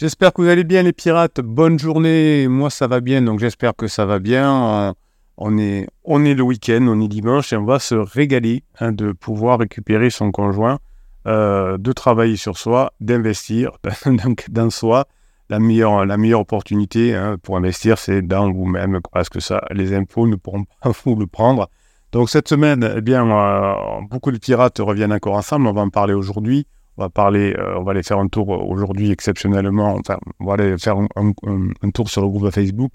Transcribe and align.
J'espère 0.00 0.32
que 0.32 0.42
vous 0.42 0.46
allez 0.48 0.62
bien 0.62 0.84
les 0.84 0.92
pirates. 0.92 1.40
Bonne 1.40 1.76
journée. 1.76 2.46
Moi 2.46 2.70
ça 2.70 2.86
va 2.86 3.00
bien, 3.00 3.20
donc 3.20 3.40
j'espère 3.40 3.74
que 3.74 3.88
ça 3.88 4.06
va 4.06 4.20
bien. 4.20 4.94
On 5.36 5.58
est, 5.58 5.88
on 6.04 6.24
est 6.24 6.34
le 6.34 6.42
week-end, 6.44 6.86
on 6.88 7.00
est 7.00 7.08
dimanche 7.08 7.52
et 7.52 7.56
on 7.56 7.64
va 7.64 7.80
se 7.80 7.96
régaler 7.96 8.62
hein, 8.78 8.92
de 8.92 9.10
pouvoir 9.10 9.58
récupérer 9.58 10.10
son 10.10 10.30
conjoint, 10.30 10.78
euh, 11.26 11.78
de 11.78 11.90
travailler 11.90 12.36
sur 12.36 12.58
soi, 12.58 12.92
d'investir 13.00 13.72
dans 14.50 14.70
soi. 14.70 15.08
La 15.50 15.58
meilleure, 15.58 16.06
la 16.06 16.16
meilleure 16.16 16.42
opportunité 16.42 17.16
hein, 17.16 17.36
pour 17.42 17.56
investir, 17.56 17.98
c'est 17.98 18.22
dans 18.22 18.52
vous-même 18.52 19.00
parce 19.12 19.28
que 19.28 19.40
ça, 19.40 19.64
les 19.72 19.96
impôts 19.96 20.28
ne 20.28 20.36
pourront 20.36 20.62
pas 20.80 20.92
vous 21.04 21.16
le 21.16 21.26
prendre. 21.26 21.68
Donc 22.12 22.30
cette 22.30 22.46
semaine, 22.46 22.88
eh 22.96 23.00
bien, 23.00 23.28
euh, 23.28 23.74
beaucoup 24.08 24.30
de 24.30 24.38
pirates 24.38 24.78
reviennent 24.78 25.12
encore 25.12 25.34
ensemble. 25.34 25.66
On 25.66 25.72
va 25.72 25.80
en 25.80 25.90
parler 25.90 26.14
aujourd'hui. 26.14 26.68
On 26.98 27.02
va 27.02 27.10
parler, 27.10 27.54
euh, 27.56 27.78
on 27.78 27.84
va 27.84 27.92
aller 27.92 28.02
faire 28.02 28.18
un 28.18 28.26
tour 28.26 28.48
aujourd'hui 28.48 29.12
exceptionnellement. 29.12 29.94
Enfin, 29.94 30.18
on 30.40 30.46
va 30.46 30.54
aller 30.54 30.76
faire 30.78 30.96
un, 30.96 31.90
tour 31.94 32.10
sur 32.10 32.22
le 32.22 32.28
groupe 32.28 32.50
Facebook. 32.50 32.94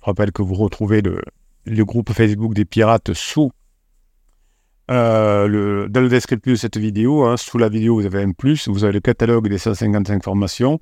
Je 0.00 0.06
rappelle 0.06 0.32
que 0.32 0.42
vous 0.42 0.54
retrouvez 0.54 1.02
le, 1.02 1.22
groupe 1.84 2.12
Facebook 2.12 2.52
des 2.52 2.64
pirates 2.64 3.14
sous 3.14 3.52
euh, 4.90 5.46
le, 5.46 5.88
dans 5.88 6.00
le 6.00 6.08
descriptif 6.08 6.54
de 6.54 6.58
cette 6.58 6.76
vidéo. 6.78 7.24
Hein. 7.26 7.36
sous 7.36 7.56
la 7.56 7.68
vidéo, 7.68 7.94
vous 7.94 8.06
avez 8.06 8.22
un 8.22 8.32
plus. 8.32 8.66
Vous 8.66 8.82
avez 8.82 8.94
le 8.94 9.00
catalogue 9.00 9.48
des 9.48 9.58
155 9.58 10.24
formations. 10.24 10.80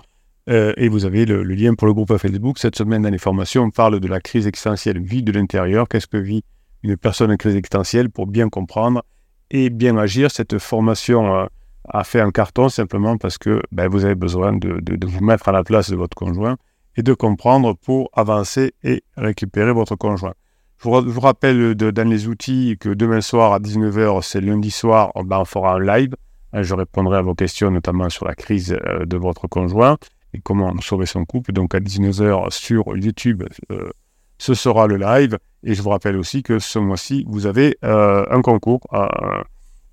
Euh, 0.48 0.72
et 0.78 0.88
vous 0.88 1.04
avez 1.04 1.26
le, 1.26 1.42
lien 1.42 1.74
pour 1.74 1.86
le 1.86 1.92
groupe 1.92 2.16
Facebook. 2.16 2.58
Cette 2.58 2.76
semaine, 2.76 3.02
dans 3.02 3.10
les 3.10 3.18
formations, 3.18 3.64
on 3.64 3.70
parle 3.70 4.00
de 4.00 4.08
la 4.08 4.20
crise 4.20 4.46
existentielle 4.46 4.98
vie 4.98 5.22
de 5.22 5.30
l'intérieur. 5.30 5.88
Qu'est-ce 5.88 6.06
que 6.06 6.16
vit 6.16 6.42
une 6.82 6.96
personne 6.96 7.30
en 7.30 7.36
crise 7.36 7.54
existentielle 7.54 8.08
pour 8.08 8.26
bien 8.26 8.48
comprendre 8.48 9.04
et 9.50 9.68
bien 9.68 9.98
agir? 9.98 10.30
Cette 10.30 10.58
formation 10.58 11.46
a 11.88 12.04
fait 12.04 12.20
un 12.20 12.30
carton 12.30 12.68
simplement 12.68 13.16
parce 13.16 13.38
que 13.38 13.62
ben, 13.72 13.88
vous 13.88 14.04
avez 14.04 14.14
besoin 14.14 14.52
de, 14.52 15.06
vous 15.06 15.24
mettre 15.24 15.48
à 15.48 15.52
la 15.52 15.64
place 15.64 15.90
de 15.90 15.96
votre 15.96 16.16
conjoint 16.16 16.56
et 16.96 17.02
de 17.02 17.14
comprendre 17.14 17.74
pour 17.74 18.10
avancer 18.12 18.74
et 18.82 19.02
récupérer 19.16 19.72
votre 19.72 19.96
conjoint. 19.96 20.34
Je 20.78 20.88
vous, 20.88 21.20
rappelle 21.20 21.74
de, 21.74 21.90
dans 21.90 22.08
les 22.08 22.26
outils 22.26 22.76
que 22.78 22.88
demain 22.88 23.20
soir 23.20 23.52
à 23.52 23.60
19h, 23.60 24.22
c'est 24.22 24.40
lundi 24.40 24.70
soir, 24.70 25.12
ben, 25.24 25.38
on 25.38 25.44
fera 25.44 25.74
un 25.74 25.80
live. 25.80 26.14
Hein, 26.52 26.62
je 26.62 26.74
répondrai 26.74 27.18
à 27.18 27.22
vos 27.22 27.34
questions, 27.34 27.70
notamment 27.70 28.10
sur 28.10 28.26
la 28.26 28.34
crise 28.34 28.76
euh, 28.86 29.06
de 29.06 29.16
votre 29.16 29.46
conjoint 29.46 29.96
et 30.34 30.40
comment 30.40 30.74
sauver 30.80 31.06
son 31.06 31.24
couple. 31.24 31.52
Donc 31.52 31.74
à 31.74 31.80
19h 31.80 32.50
sur 32.50 32.96
YouTube, 32.96 33.44
euh, 33.70 33.90
ce 34.38 34.54
sera 34.54 34.86
le 34.86 34.96
live. 34.96 35.38
Et 35.62 35.74
je 35.74 35.82
vous 35.82 35.90
rappelle 35.90 36.16
aussi 36.16 36.42
que 36.42 36.58
ce 36.58 36.78
mois-ci, 36.78 37.24
vous 37.28 37.46
avez 37.46 37.78
euh, 37.84 38.24
un 38.30 38.42
concours 38.42 38.80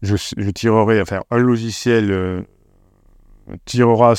je, 0.02 0.50
tirerai, 0.52 1.02
enfin, 1.02 1.22
un 1.30 1.38
logiciel 1.38 2.12
euh, 2.12 2.42
tirera 3.66 4.14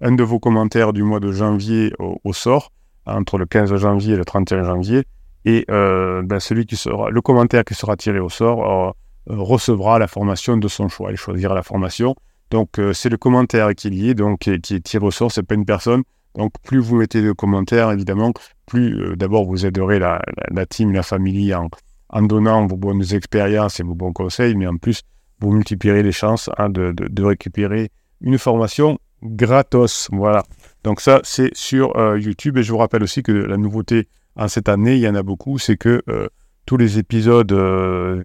un 0.00 0.12
de 0.12 0.22
vos 0.22 0.38
commentaires 0.38 0.92
du 0.92 1.02
mois 1.02 1.20
de 1.20 1.32
janvier 1.32 1.92
au, 1.98 2.32
sort, 2.32 2.72
entre 3.06 3.38
le 3.38 3.46
15 3.46 3.74
janvier 3.76 4.14
et 4.14 4.16
le 4.16 4.24
31 4.24 4.64
janvier, 4.64 5.04
et 5.44 5.64
euh, 5.70 6.22
ben, 6.22 6.40
celui 6.40 6.66
qui 6.66 6.76
sera, 6.76 7.10
le 7.10 7.20
commentaire 7.20 7.64
qui 7.64 7.74
sera 7.74 7.96
tiré 7.96 8.18
au 8.18 8.28
sort 8.28 8.64
euh, 8.66 8.92
recevra 9.28 9.98
la 9.98 10.06
formation 10.06 10.56
de 10.56 10.68
son 10.68 10.88
choix. 10.88 11.10
Il 11.12 11.16
choisira 11.16 11.54
la 11.54 11.62
formation. 11.62 12.14
Donc, 12.50 12.80
c'est 12.92 13.08
le 13.08 13.16
commentaire 13.16 13.74
qui 13.74 13.88
est 13.88 13.90
lié, 13.90 14.14
donc 14.14 14.38
qui, 14.38 14.50
est 14.50 14.80
tiré 14.80 15.04
au 15.04 15.10
sort, 15.10 15.32
c'est 15.32 15.42
pas 15.42 15.56
une 15.56 15.64
personne. 15.64 16.04
Donc, 16.36 16.52
plus 16.62 16.78
vous 16.78 16.94
mettez 16.94 17.20
de 17.20 17.32
commentaires, 17.32 17.90
évidemment, 17.90 18.32
plus 18.66 19.16
d'abord 19.16 19.46
vous 19.46 19.66
aiderez 19.66 19.98
la, 19.98 20.22
la, 20.52 20.64
team, 20.64 20.92
la 20.92 21.02
famille 21.02 21.52
en, 21.52 21.68
en 22.08 22.22
donnant 22.22 22.66
vos 22.66 22.76
bonnes 22.76 23.02
expériences 23.12 23.80
et 23.80 23.82
vos 23.82 23.94
bons 23.94 24.12
conseils, 24.12 24.54
mais 24.54 24.66
en 24.66 24.76
plus, 24.76 25.02
vous 25.40 25.52
multiplierez 25.52 26.02
les 26.02 26.12
chances 26.12 26.48
hein, 26.56 26.68
de, 26.70 27.22
récupérer 27.22 27.90
une 28.20 28.38
formation 28.38 28.98
gratos. 29.22 30.08
Voilà. 30.12 30.42
Donc 30.84 31.00
ça, 31.00 31.20
c'est 31.24 31.54
sur 31.54 31.96
euh, 31.96 32.18
YouTube. 32.18 32.56
Et 32.58 32.62
je 32.62 32.72
vous 32.72 32.78
rappelle 32.78 33.02
aussi 33.02 33.22
que 33.22 33.32
la 33.32 33.56
nouveauté 33.56 34.08
en 34.36 34.48
cette 34.48 34.68
année, 34.68 34.94
il 34.96 35.00
y 35.00 35.08
en 35.08 35.14
a 35.14 35.22
beaucoup, 35.22 35.58
c'est 35.58 35.76
que 35.76 36.02
euh, 36.08 36.28
tous 36.64 36.76
les 36.76 36.98
épisodes 36.98 37.52
euh, 37.52 38.22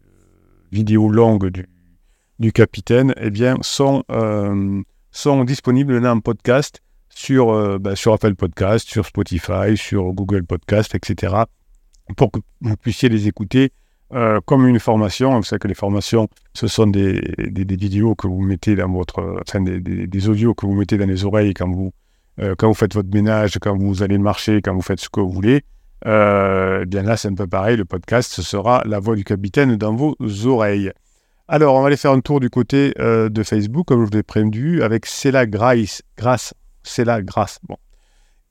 vidéo 0.72 1.10
longues 1.10 1.50
du, 2.40 2.52
capitaine 2.54 3.14
eh 3.18 3.30
bien, 3.30 3.58
sont, 3.62 4.04
disponibles 5.46 6.06
en 6.06 6.20
podcast 6.20 6.82
sur, 7.10 7.80
bah, 7.80 7.96
sur 7.96 8.14
Apple 8.14 8.36
Podcast, 8.36 8.90
sur 8.90 9.06
Spotify, 9.06 9.76
sur 9.76 10.12
Google 10.14 10.44
Podcast, 10.46 10.96
etc 10.96 11.44
pour 12.16 12.32
que 12.32 12.40
vous 12.62 12.78
puissiez 12.78 13.10
les 13.10 13.28
écouter 13.28 13.72
euh, 14.14 14.42
comme 14.46 14.68
une 14.68 14.80
formation. 14.80 15.38
Vous 15.38 15.44
savez 15.44 15.60
que 15.60 15.70
les 15.70 15.74
formations, 15.74 16.28
ce 16.54 16.68
sont 16.68 16.88
des, 16.88 17.22
des, 17.38 17.76
vidéos 17.78 18.14
que 18.14 18.28
vous 18.28 18.42
mettez 18.42 18.76
dans 18.76 18.90
votre, 18.90 19.42
enfin 19.42 19.62
des, 19.62 19.80
des, 19.80 20.30
audios 20.30 20.54
que 20.54 20.66
vous 20.66 20.74
mettez 20.74 20.98
dans 20.98 21.08
les 21.08 21.24
oreilles 21.24 21.54
quand 21.54 21.70
vous, 21.70 21.94
euh, 22.42 22.54
quand 22.58 22.68
vous 22.68 22.74
faites 22.74 22.94
votre 22.94 23.10
ménage, 23.14 23.58
quand 23.62 23.78
vous 23.78 24.04
allez 24.04 24.18
marcher, 24.18 24.62
quand 24.62 24.74
vous 24.74 24.82
faites 24.82 25.00
ce 25.00 25.08
que 25.08 25.22
vous 25.22 25.32
voulez. 25.32 25.64
Euh, 26.06 26.84
bien 26.84 27.04
là, 27.04 27.16
c'est 27.16 27.30
un 27.30 27.36
peu 27.36 27.48
pareil. 27.48 27.78
Le 27.78 27.86
podcast, 27.86 28.34
ce 28.34 28.42
sera 28.42 28.84
la 28.86 29.00
voix 29.00 29.16
du 29.16 29.24
capitaine 29.24 29.78
dans 29.78 29.96
vos 29.96 30.18
oreilles. 30.46 30.92
Alors, 31.48 31.76
on 31.76 31.82
va 31.82 31.88
aller 31.88 31.98
faire 31.98 32.12
un 32.12 32.20
tour 32.20 32.42
du 32.42 32.50
côté 32.50 32.94
de 32.98 33.44
Facebook, 33.44 33.88
comme 33.88 34.02
je 34.02 34.06
vous 34.06 34.18
l'ai 34.18 34.24
prévu, 34.24 34.84
avec 34.84 35.06
Céla 35.06 35.46
Grace. 35.46 36.02
Grâce. 36.18 36.54
Céla 36.84 37.22
Grace. 37.22 37.60
Bon. 37.68 37.78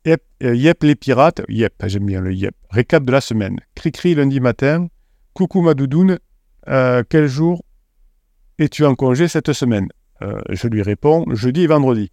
Yep, 0.07 0.23
euh, 0.45 0.55
yep, 0.55 0.83
les 0.83 0.95
pirates. 0.95 1.43
Yep, 1.49 1.75
j'aime 1.87 2.07
bien 2.07 2.21
le 2.21 2.33
yep. 2.33 2.55
Récap 2.71 3.05
de 3.05 3.13
la 3.13 3.21
semaine. 3.21 3.59
Cri-cri 3.75 4.15
lundi 4.15 4.41
matin. 4.41 4.89
Coucou 5.35 5.61
ma 5.61 5.75
doudoune. 5.75 6.19
Euh, 6.69 7.03
quel 7.09 7.27
jour 7.27 7.63
es-tu 8.59 8.85
en 8.85 8.95
congé 8.95 9.29
cette 9.29 9.53
semaine? 9.53 9.89
Euh, 10.23 10.41
Je 10.51 10.69
lui 10.69 10.83
réponds 10.83 11.25
jeudi 11.35 11.63
et 11.63 11.67
vendredi. 11.67 12.11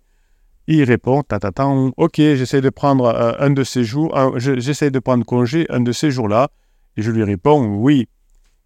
Il 0.68 0.84
répond 0.84 1.24
ta, 1.24 1.40
ta, 1.40 1.52
ta 1.52 1.66
Ok, 1.68 2.16
j'essaie 2.18 2.60
de 2.60 2.70
prendre 2.70 3.36
un 3.40 3.50
de 3.52 3.64
ces 3.64 3.86
jours. 3.86 4.14
j'essaie 4.38 4.92
de 4.92 5.00
prendre 5.00 5.26
congé 5.26 5.66
un 5.70 5.80
de 5.80 5.94
ces 5.94 6.12
jours-là. 6.12 6.50
Et 6.98 7.02
je 7.02 7.12
lui 7.12 7.24
réponds 7.24 7.66
oui. 7.78 8.10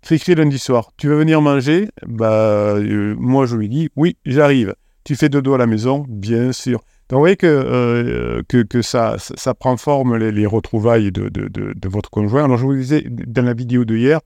Cri-cri 0.01 0.33
lundi 0.33 0.57
soir. 0.57 0.91
Tu 0.97 1.07
veux 1.07 1.17
venir 1.17 1.41
manger? 1.41 1.89
Bah, 2.07 2.75
moi 3.17 3.45
je 3.45 3.55
lui 3.55 3.69
dis 3.69 3.89
oui, 3.95 4.17
j'arrive. 4.25 4.73
Tu 5.03 5.15
fais 5.15 5.29
dodo 5.29 5.53
à 5.53 5.59
la 5.59 5.67
maison? 5.67 6.05
Bien 6.09 6.51
sûr. 6.51 6.81
Donc, 7.11 7.17
vous 7.17 7.23
voyez 7.23 7.35
que, 7.35 7.45
euh, 7.45 8.41
que, 8.47 8.81
ça, 8.81 9.17
ça 9.17 9.53
prend 9.53 9.75
forme 9.75 10.16
les, 10.16 10.45
retrouvailles 10.45 11.11
de, 11.11 11.27
de, 11.27 11.89
votre 11.89 12.09
conjoint. 12.09 12.45
Alors, 12.45 12.57
je 12.57 12.63
vous 12.63 12.73
disais 12.73 13.03
dans 13.05 13.44
la 13.44 13.53
vidéo 13.53 13.83
de 13.83 13.97
hier, 13.97 14.22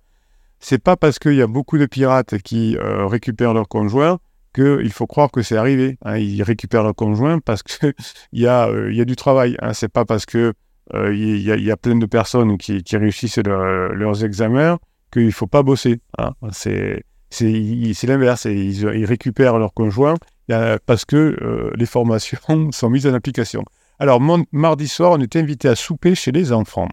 c'est 0.60 0.78
pas 0.78 0.96
parce 0.96 1.18
qu'il 1.18 1.34
y 1.34 1.42
a 1.42 1.48
beaucoup 1.48 1.80
de 1.80 1.88
pirates 1.88 2.38
qui 2.44 2.78
euh, 2.78 3.08
récupèrent 3.08 3.56
leur 3.56 3.68
conjoint 3.68 4.20
qu'il 4.54 4.92
faut 4.92 5.08
croire 5.08 5.32
que 5.32 5.42
c'est 5.42 5.58
arrivé. 5.58 5.98
Hein. 6.06 6.18
Ils 6.18 6.44
récupèrent 6.44 6.84
leur 6.84 6.94
conjoint 6.94 7.40
parce 7.40 7.64
qu'il 7.64 7.92
y, 8.34 8.46
a, 8.46 8.68
euh, 8.68 8.94
y 8.94 9.02
a 9.02 9.06
du 9.06 9.16
travail. 9.16 9.58
Hein. 9.64 9.74
C'est 9.74 9.92
pas 9.92 10.06
parce 10.06 10.28
que 10.28 10.54
il 10.94 11.42
y, 11.42 11.72
a, 11.72 11.78
plein 11.78 11.96
de 11.96 12.06
personnes 12.06 12.60
qui, 12.60 12.84
réussissent 12.92 13.40
leurs 13.40 14.24
examens 14.24 14.78
qu'il 15.12 15.32
faut 15.32 15.48
pas 15.48 15.64
bosser. 15.64 16.02
Hein. 16.20 16.34
C'est 16.52 17.04
l'inverse. 18.04 18.46
Ils, 18.46 18.84
ils 18.84 19.06
récupèrent 19.06 19.58
leur 19.58 19.74
conjoint 19.74 20.14
parce 20.48 21.06
que 21.06 21.16
euh, 21.42 21.72
les 21.76 21.86
formations 21.86 22.40
sont 22.72 22.90
mises 22.90 23.08
en 23.08 23.14
application. 23.14 23.64
Alors, 24.00 24.22
mardi 24.52 24.88
soir, 24.88 25.14
on 25.14 25.20
est 25.20 25.36
invité 25.36 25.70
à 25.70 25.76
souper 25.76 26.16
chez 26.16 26.32
les 26.32 26.52
enfants. 26.52 26.90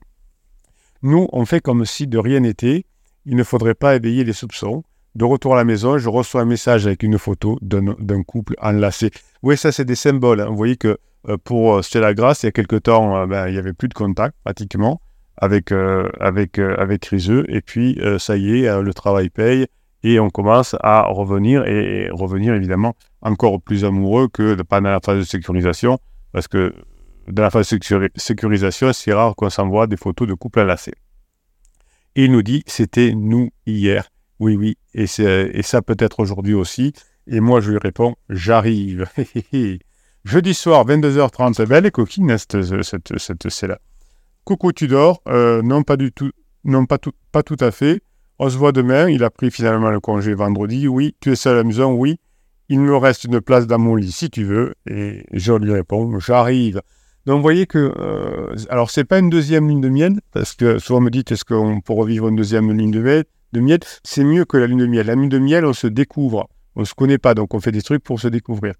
Nous, 1.03 1.29
on 1.33 1.45
fait 1.45 1.61
comme 1.61 1.85
si 1.85 2.07
de 2.07 2.19
rien 2.19 2.41
n'était. 2.41 2.85
Il 3.27 3.37
ne 3.37 3.43
faudrait 3.43 3.75
pas 3.75 3.97
éveiller 3.97 4.25
les 4.25 4.33
soupçons. 4.33 4.85
De 5.15 5.25
retour 5.25 5.55
à 5.55 5.57
la 5.57 5.65
maison, 5.65 5.99
je 5.99 6.09
reçois 6.09 6.43
un 6.43 6.47
message 6.47 6.87
avec 6.87 7.03
une 7.03 7.19
photo 7.19 7.59
d'un 7.61 8.23
couple 8.23 8.55
enlacé. 8.61 9.11
Oui, 9.43 9.57
ça, 9.57 9.73
c'est 9.73 9.85
des 9.85 9.97
symboles. 9.97 10.41
Hein. 10.41 10.47
Vous 10.47 10.57
voyez 10.57 10.77
que 10.77 10.97
euh, 11.29 11.37
pour 11.43 11.75
euh, 11.75 11.83
Stella 11.83 12.15
Grasse, 12.15 12.45
il 12.45 12.47
y 12.47 12.49
a 12.49 12.53
quelque 12.53 12.77
temps, 12.77 13.27
ben, 13.27 13.49
il 13.49 13.53
n'y 13.53 13.59
avait 13.59 13.73
plus 13.73 13.89
de 13.89 13.95
contact 13.95 14.37
pratiquement 14.45 15.01
avec, 15.37 15.73
avec, 16.21 16.59
avec 16.61 17.05
Riseux. 17.07 17.45
Et 17.49 17.63
puis, 17.63 18.01
ça 18.19 18.37
y 18.37 18.61
est, 18.61 18.81
le 18.81 18.95
travail 18.95 19.29
paye 19.29 19.67
et 20.03 20.19
on 20.21 20.31
commence 20.31 20.77
à 20.81 21.03
revenir 21.03 21.65
et, 21.67 22.09
revenir 22.11 22.55
évidemment 22.55 22.95
encore 23.21 23.61
plus 23.61 23.85
amoureux 23.85 24.29
que 24.29 24.61
pendant 24.63 24.91
la 24.91 25.01
phase 25.01 25.19
de 25.19 25.25
sécurisation 25.25 25.99
parce 26.33 26.49
que 26.49 26.75
dans 27.29 27.43
la 27.43 27.51
phase 27.51 27.73
de 27.73 28.11
sécurisation, 28.17 28.93
c'est 28.93 29.13
rare 29.13 29.37
qu'on 29.37 29.51
s'envoie 29.51 29.87
des 29.87 29.97
photos 29.97 30.27
de 30.27 30.35
couple 30.35 30.61
enlacés. 30.61 30.95
Et 32.17 32.25
il 32.25 32.33
nous 32.33 32.43
dit 32.43 32.63
c'était 32.67 33.13
nous 33.15 33.51
hier. 33.67 34.09
Oui, 34.39 34.57
oui, 34.57 34.77
et, 34.93 35.07
ça 35.07 35.83
peut 35.83 35.97
être 35.99 36.19
aujourd'hui 36.19 36.55
aussi. 36.55 36.93
Et 37.29 37.39
moi, 37.39 37.61
je 37.61 37.71
lui 37.71 37.79
réponds 37.79 38.17
j'arrive. 38.29 39.07
Jeudi 40.25 40.55
soir, 40.55 40.85
22h30, 40.85 41.65
belle 41.67 41.87
et 41.87 41.91
coquine, 41.91 42.37
cette, 42.39 42.63
cette, 42.83 43.19
cette, 43.19 43.63
là 43.63 43.79
Coucou, 44.45 44.73
tu 44.73 44.89
dors 44.89 45.23
euh, 45.29 45.63
Non, 45.63 45.85
pas 45.85 45.97
du 45.97 46.11
tout. 46.11 46.33
Non, 46.65 46.87
pas 46.87 46.99
tout, 46.99 47.13
pas 47.31 47.45
tout 47.45 47.57
à 47.61 47.71
fait. 47.71 48.03
On 48.45 48.51
se 48.51 48.59
voit 48.59 48.73
demain. 48.73 49.09
Il 49.09 49.23
a 49.23 49.31
pris 49.31 49.53
finalement 49.53 49.93
le 49.93 50.01
congé 50.01 50.35
vendredi. 50.35 50.89
Oui. 50.89 51.15
Tu 51.21 51.31
es 51.31 51.37
seul 51.37 51.53
à 51.53 51.57
la 51.59 51.63
maison 51.63 51.93
Oui. 51.93 52.19
Il 52.69 52.81
me 52.81 52.97
reste 52.97 53.23
une 53.23 53.41
place 53.41 53.69
dans 53.69 53.79
mon 53.79 53.95
lit 53.95 54.11
si 54.11 54.31
tu 54.31 54.43
veux. 54.43 54.75
Et 54.91 55.25
je 55.33 55.53
lui 55.53 55.73
réponds 55.73 56.19
J'arrive. 56.19 56.83
Donc 57.25 57.37
vous 57.37 57.43
voyez 57.43 57.67
que. 57.67 57.95
Euh, 57.97 58.53
alors, 58.69 58.91
c'est 58.91 59.05
pas 59.05 59.21
une 59.21 59.31
deuxième 59.31 59.69
ligne 59.69 59.81
de 59.81 59.89
miel, 59.89 60.21
parce 60.33 60.55
que 60.55 60.81
souvent 60.81 60.99
on 60.99 61.03
me 61.03 61.11
dit 61.11 61.23
est-ce 61.31 61.45
qu'on 61.45 61.81
peut 61.81 61.93
revivre 61.93 62.27
une 62.27 62.35
deuxième 62.35 62.77
ligne 62.77 62.91
de 62.91 62.99
miel, 62.99 63.25
de 63.53 63.61
miel? 63.61 63.79
C'est 64.03 64.25
mieux 64.25 64.45
que 64.45 64.57
la 64.57 64.67
ligne 64.67 64.81
de 64.81 64.87
miel. 64.87 65.07
La 65.07 65.15
ligne 65.15 65.29
de 65.29 65.39
miel, 65.39 65.65
on 65.65 65.73
se 65.73 65.87
découvre. 65.87 66.49
On 66.75 66.81
ne 66.81 66.85
se 66.85 66.95
connaît 66.95 67.19
pas, 67.19 67.35
donc 67.35 67.55
on 67.55 67.61
fait 67.61 67.71
des 67.71 67.83
trucs 67.83 68.03
pour 68.03 68.19
se 68.19 68.27
découvrir. 68.27 68.75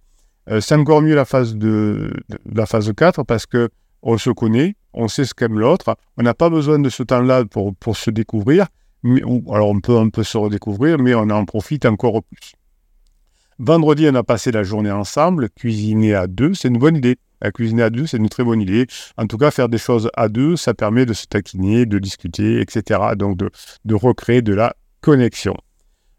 Euh, 0.51 0.61
c'est 0.61 0.75
encore 0.75 1.03
mieux 1.03 1.15
la 1.15 1.25
phase 1.25 1.55
de, 1.55 2.13
la 2.53 2.67
phase 2.67 2.93
4 2.93 3.23
parce 3.23 3.47
que 3.47 3.69
on 4.03 4.19
se 4.19 4.31
connaît, 4.31 4.75
on 4.93 5.07
sait 5.07 5.25
ce 5.25 5.35
qu'aime 5.35 5.57
l'autre, 5.61 5.95
on 6.17 6.25
n'a 6.25 6.35
pas 6.35 6.51
besoin 6.51 6.81
de 6.81 6.89
ce 6.89 7.05
temps-là 7.05 7.45
pour, 7.45 7.77
pour 7.77 7.97
se 7.97 8.11
découvrir. 8.11 8.67
Mais, 9.03 9.23
alors 9.51 9.69
on 9.69 9.81
peut, 9.81 9.99
un 9.99 10.09
peu 10.09 10.23
se 10.23 10.39
redécouvrir, 10.39 10.99
mais 10.99 11.15
on 11.15 11.29
en 11.31 11.45
profite 11.45 11.87
encore 11.87 12.23
plus. 12.23 12.53
Vendredi, 13.59 14.09
on 14.11 14.15
a 14.15 14.23
passé 14.23 14.51
la 14.51 14.63
journée 14.63 14.91
ensemble, 14.91 15.51
cuisiner 15.51 16.15
à 16.15 16.27
deux, 16.27 16.55
c'est 16.55 16.69
une 16.69 16.79
bonne 16.79 16.97
idée. 16.97 17.17
À 17.41 17.51
cuisiner 17.51 17.83
à 17.83 17.91
deux, 17.91 18.07
c'est 18.07 18.17
une 18.17 18.29
très 18.29 18.45
bonne 18.45 18.61
idée. 18.61 18.87
En 19.17 19.27
tout 19.27 19.37
cas, 19.37 19.51
faire 19.51 19.69
des 19.69 19.79
choses 19.79 20.11
à 20.15 20.29
deux, 20.29 20.57
ça 20.57 20.75
permet 20.75 21.07
de 21.07 21.13
se 21.13 21.27
taquiner, 21.27 21.87
de 21.87 21.99
discuter, 21.99 22.61
etc. 22.61 23.01
Donc 23.17 23.37
de, 23.37 23.95
recréer 23.95 24.43
de 24.43 24.55
la 24.55 24.75
connexion. 25.01 25.55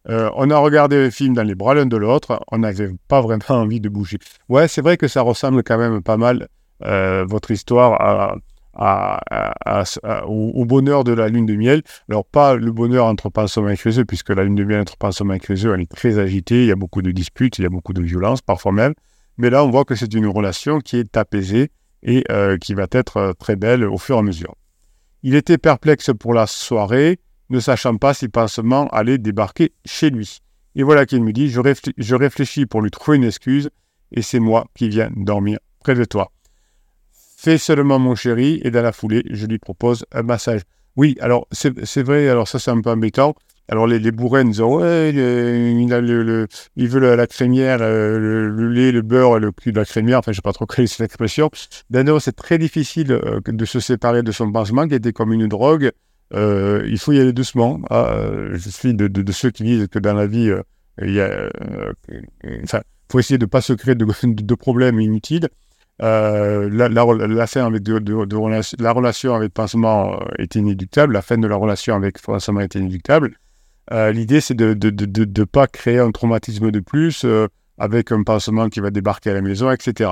Euh, 0.10 0.30
on 0.36 0.50
a 0.52 0.58
regardé 0.58 0.98
le 0.98 1.10
film 1.10 1.34
dans 1.34 1.44
les 1.44 1.56
bras 1.56 1.76
l'un 1.76 1.86
de 1.86 1.96
l'autre, 1.96 2.44
on 2.52 2.58
n'avait 2.58 2.92
pas 3.08 3.22
vraiment 3.22 3.62
envie 3.62 3.80
de 3.80 3.88
bouger. 3.88 4.18
Ouais, 4.50 4.68
c'est 4.68 4.82
vrai 4.82 4.98
que 4.98 5.08
ça 5.08 5.22
ressemble 5.22 5.64
quand 5.64 5.78
même 5.78 6.04
pas 6.04 6.18
mal, 6.18 6.50
euh, 6.84 7.24
votre 7.26 7.52
histoire, 7.52 8.38
au, 8.76 10.66
bonheur 10.66 11.04
de 11.04 11.14
la 11.14 11.28
lune 11.28 11.46
de 11.46 11.56
miel. 11.56 11.84
Alors, 12.10 12.26
pas 12.26 12.56
le 12.56 12.72
bonheur 12.72 13.06
entre 13.06 13.30
Pansement 13.30 13.70
et 13.70 13.78
Crézeux, 13.78 14.06
puisque 14.06 14.30
la 14.30 14.44
lune 14.44 14.56
de 14.56 14.64
miel 14.64 14.82
entre 14.82 14.98
Pansement 14.98 15.34
et 15.34 15.40
Crézeux, 15.40 15.74
elle 15.74 15.82
est 15.82 15.92
très 15.92 16.20
agitée, 16.20 16.64
il 16.64 16.68
y 16.68 16.72
a 16.72 16.76
beaucoup 16.76 17.02
de 17.02 17.12
disputes, 17.12 17.60
il 17.60 17.64
y 17.64 17.66
a 17.66 17.70
beaucoup 17.70 17.94
de 17.94 18.02
violence, 18.02 18.42
parfois 18.42 18.72
même. 18.72 18.94
Mais 19.38 19.50
là, 19.50 19.64
on 19.64 19.70
voit 19.70 19.86
que 19.86 19.96
c'est 19.96 20.14
une 20.14 20.28
relation 20.28 20.80
qui 20.80 20.98
est 20.98 21.18
apaisée 21.18 21.72
et 22.04 22.24
euh, 22.32 22.58
qui 22.58 22.74
va 22.74 22.88
être 22.92 23.34
très 23.40 23.56
belle 23.56 23.84
au 23.84 23.98
fur 23.98 24.18
et 24.18 24.20
à 24.20 24.22
mesure. 24.22 24.56
Il 25.24 25.36
était 25.36 25.58
perplexe 25.58 26.12
pour 26.20 26.34
la 26.34 26.48
soirée 26.48 27.20
ne 27.50 27.60
sachant 27.60 27.98
pas 27.98 28.14
si 28.14 28.28
Pansement 28.28 28.88
allait 28.88 29.18
débarquer 29.18 29.74
chez 29.86 30.10
lui. 30.10 30.40
Et 30.76 30.84
voilà 30.84 31.06
qu'il 31.06 31.24
me 31.24 31.32
dit, 31.32 31.50
je, 31.50 32.16
réfléchis 32.16 32.66
pour 32.66 32.82
lui 32.82 32.92
trouver 32.92 33.18
une 33.18 33.24
excuse, 33.24 33.70
et 34.12 34.22
c'est 34.22 34.40
moi 34.40 34.66
qui 34.76 34.90
viens 34.90 35.12
dormir 35.16 35.60
près 35.80 35.96
de 35.96 36.04
toi. 36.04 36.32
Fais 37.44 37.58
seulement 37.58 38.00
mon 38.00 38.16
chéri, 38.16 38.62
et 38.64 38.72
dans 38.72 38.82
la 38.82 38.94
foulée, 38.94 39.22
je 39.30 39.46
lui 39.46 39.60
propose 39.60 40.06
un 40.14 40.24
massage. 40.24 40.62
Oui, 40.96 41.18
alors 41.20 41.46
c'est 41.52 42.02
vrai, 42.02 42.30
alors 42.30 42.48
ça 42.48 42.58
c'est 42.58 42.72
un 42.72 42.80
peu 42.80 42.90
embêtant. 42.90 43.36
Alors 43.68 43.86
les, 43.86 44.00
les 44.00 44.14
bourrins 44.14 44.46
disent 44.46 44.62
ouais, 44.62 45.10
il, 45.10 45.94
a 45.94 46.00
le, 46.00 46.48
veut 46.78 47.16
la, 47.18 47.28
crémière, 47.28 47.80
euh, 47.82 48.18
le, 48.48 48.70
lait, 48.70 48.94
le 48.94 49.02
beurre, 49.02 49.40
le 49.40 49.52
cul 49.52 49.74
de 49.74 49.80
la 49.82 49.84
crémière. 49.84 50.20
Enfin, 50.20 50.32
je 50.32 50.38
sais 50.38 50.42
pas 50.42 50.54
trop 50.54 50.66
quelle 50.74 50.86
est 50.86 50.88
cette 50.88 51.02
expression. 51.02 51.52
D'un 51.90 52.18
c'est 52.22 52.34
très 52.34 52.58
difficile 52.58 53.12
euh, 53.12 53.42
de 53.46 53.66
se 53.66 53.82
séparer 53.82 54.24
de 54.24 54.32
son 54.32 54.50
pansement 54.50 54.88
qui 54.88 54.96
était 54.96 55.12
comme 55.12 55.34
une 55.34 55.48
drogue. 55.50 55.92
Euh, 56.34 56.88
il 56.88 56.98
faut 56.98 57.12
y 57.12 57.20
aller 57.20 57.34
doucement. 57.34 57.82
Ah, 57.90 58.14
euh, 58.14 58.52
je 58.54 58.70
suis 58.70 58.94
de, 58.94 59.32
ceux 59.34 59.52
qui 59.52 59.64
disent 59.64 59.90
que 59.90 60.00
dans 60.00 60.14
la 60.14 60.28
vie, 60.28 60.50
il 61.02 61.20
faut 63.12 63.20
essayer 63.20 63.38
de 63.38 63.46
pas 63.46 63.60
se 63.60 63.74
créer 63.74 63.96
de, 63.96 64.56
problèmes 64.56 65.02
inutiles. 65.02 65.50
La, 66.00 66.68
la, 66.70 66.90
la, 66.90 67.48
fin 67.48 67.66
avec 67.66 67.84
de, 67.84 68.82
la 68.82 68.92
relation 68.92 69.36
avec 69.36 69.54
pansement 69.54 70.20
est 70.38 70.56
inéluctable. 70.56 71.14
La 71.14 71.22
fin 71.22 71.38
de 71.38 71.48
la 71.48 71.56
relation 71.56 71.96
avec 71.96 72.22
pansement 72.22 72.62
est 72.62 72.76
inéluctable. 72.76 73.38
L'idée, 73.92 74.42
c'est 74.42 74.56
de 74.56 74.76
ne 74.76 75.44
pas 75.44 75.68
créer 75.68 76.00
un 76.00 76.12
traumatisme 76.12 76.72
de 76.72 76.80
plus 76.80 77.26
avec 77.78 78.12
un 78.12 78.24
pansement 78.24 78.70
qui 78.70 78.80
va 78.80 78.92
débarquer 78.92 79.32
à 79.32 79.34
la 79.34 79.42
maison, 79.42 79.72
etc. 79.72 80.10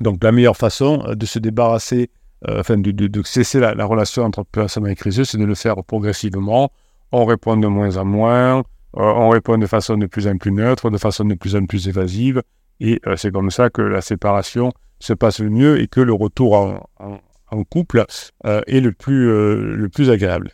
Donc, 0.00 0.22
la 0.22 0.32
meilleure 0.32 0.56
façon 0.56 1.14
de 1.14 1.26
se 1.26 1.38
débarrasser 1.38 2.10
euh, 2.48 2.60
enfin 2.60 2.76
de, 2.76 3.22
cesser 3.24 3.60
la, 3.60 3.84
relation 3.84 4.24
entre 4.24 4.44
personne 4.44 4.86
et 4.88 4.96
crise, 4.96 5.22
c'est 5.22 5.38
de 5.38 5.44
le 5.44 5.54
faire 5.54 5.76
progressivement. 5.84 6.72
On 7.12 7.24
répond 7.24 7.56
de 7.56 7.66
moins 7.68 7.96
en 7.96 8.04
moins, 8.04 8.58
euh, 8.58 8.62
on 8.94 9.28
répond 9.28 9.58
de 9.58 9.66
façon 9.66 9.96
de 9.96 10.06
plus 10.06 10.26
en 10.26 10.36
plus 10.36 10.50
neutre, 10.50 10.90
de 10.90 10.98
façon 10.98 11.24
de 11.24 11.34
plus 11.34 11.54
en 11.54 11.66
plus 11.66 11.86
évasive, 11.86 12.42
et 12.82 13.00
euh, 13.06 13.16
c'est 13.16 13.30
comme 13.30 13.50
ça 13.50 13.70
que 13.70 13.82
la 13.82 14.00
séparation 14.00 14.72
se 14.98 15.12
passe 15.12 15.40
le 15.40 15.50
mieux 15.50 15.80
et 15.80 15.88
que 15.88 16.00
le 16.00 16.12
retour 16.12 16.54
en, 16.54 17.64
couple 17.64 18.04
est 18.44 18.80
le 18.80 18.92
plus, 18.92 19.26
le 19.26 19.88
plus 19.88 20.08
agréable. 20.08 20.52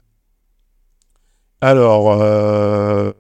Alors, 1.60 3.14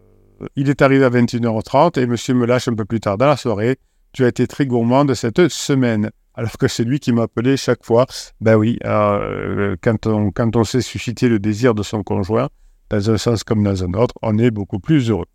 il 0.56 0.68
est 0.68 0.82
arrivé 0.82 1.04
à 1.04 1.10
21h30 1.10 2.00
et 2.00 2.06
monsieur 2.06 2.34
me 2.34 2.46
lâche 2.46 2.66
un 2.66 2.74
peu 2.74 2.84
plus 2.84 2.98
tard 2.98 3.18
dans 3.18 3.26
la 3.26 3.36
soirée. 3.36 3.78
Tu 4.12 4.24
as 4.24 4.28
été 4.28 4.46
très 4.46 4.66
gourmand 4.66 5.04
de 5.04 5.14
cette 5.14 5.48
semaine 5.48 6.10
alors 6.38 6.56
que 6.56 6.68
c'est 6.68 6.84
lui 6.84 7.00
qui 7.00 7.12
m'appelait 7.12 7.56
chaque 7.56 7.84
fois. 7.84 8.06
Ben 8.40 8.54
oui, 8.54 8.78
euh, 8.84 9.74
quand, 9.82 10.06
on, 10.06 10.30
quand 10.30 10.54
on 10.54 10.62
sait 10.62 10.80
susciter 10.80 11.28
le 11.28 11.40
désir 11.40 11.74
de 11.74 11.82
son 11.82 12.04
conjoint, 12.04 12.48
dans 12.90 13.10
un 13.10 13.18
sens 13.18 13.42
comme 13.42 13.64
dans 13.64 13.82
un 13.82 13.92
autre, 13.94 14.14
on 14.22 14.38
est 14.38 14.52
beaucoup 14.52 14.78
plus 14.78 15.10
heureux. 15.10 15.26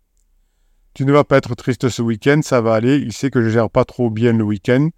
Tu 0.94 1.04
ne 1.04 1.12
vas 1.12 1.24
pas 1.24 1.38
être 1.38 1.54
triste 1.56 1.88
ce 1.88 2.02
week-end, 2.02 2.40
ça 2.42 2.60
va 2.60 2.74
aller. 2.74 2.96
Il 2.98 3.12
sait 3.12 3.30
que 3.30 3.42
je 3.42 3.48
gère 3.48 3.68
pas 3.68 3.84
trop 3.84 4.10
bien 4.10 4.32
le 4.32 4.44
week-end. 4.44 4.90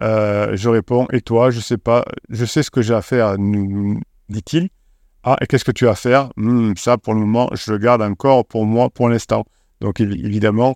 Euh, 0.00 0.56
je 0.56 0.68
réponds, 0.70 1.06
et 1.12 1.20
toi, 1.20 1.50
je 1.50 1.60
sais 1.60 1.76
pas, 1.76 2.04
je 2.30 2.46
sais 2.46 2.62
ce 2.62 2.70
que 2.70 2.80
j'ai 2.80 2.94
à 2.94 3.02
faire, 3.02 3.36
dit-il. 3.38 4.70
Ah, 5.24 5.36
et 5.40 5.46
qu'est-ce 5.46 5.64
que 5.64 5.72
tu 5.72 5.86
as 5.86 5.90
à 5.90 5.94
faire? 5.94 6.30
Hmm, 6.36 6.72
Ça, 6.76 6.96
pour 6.96 7.12
le 7.14 7.20
moment, 7.20 7.50
je 7.52 7.70
le 7.70 7.78
garde 7.78 8.00
encore 8.00 8.46
pour 8.46 8.64
moi, 8.64 8.88
pour 8.88 9.08
l'instant. 9.10 9.44
Donc, 9.80 10.00
évidemment, 10.00 10.74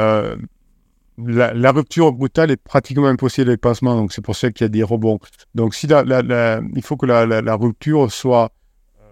euh, 0.00 0.36
la, 1.18 1.72
rupture 1.72 2.12
brutale 2.12 2.50
est 2.50 2.56
pratiquement 2.56 3.06
impossible 3.06 3.50
avec 3.50 3.60
pansement, 3.60 3.94
donc 3.94 4.12
c'est 4.12 4.22
pour 4.22 4.36
ça 4.36 4.50
qu'il 4.50 4.64
y 4.64 4.66
a 4.66 4.68
des 4.68 4.82
rebonds. 4.82 5.18
Donc 5.54 5.74
si 5.74 5.86
il 5.86 6.82
faut 6.82 6.96
que 6.96 7.06
la, 7.06 7.54
rupture 7.54 8.12
soit 8.12 8.52
euh, 9.00 9.04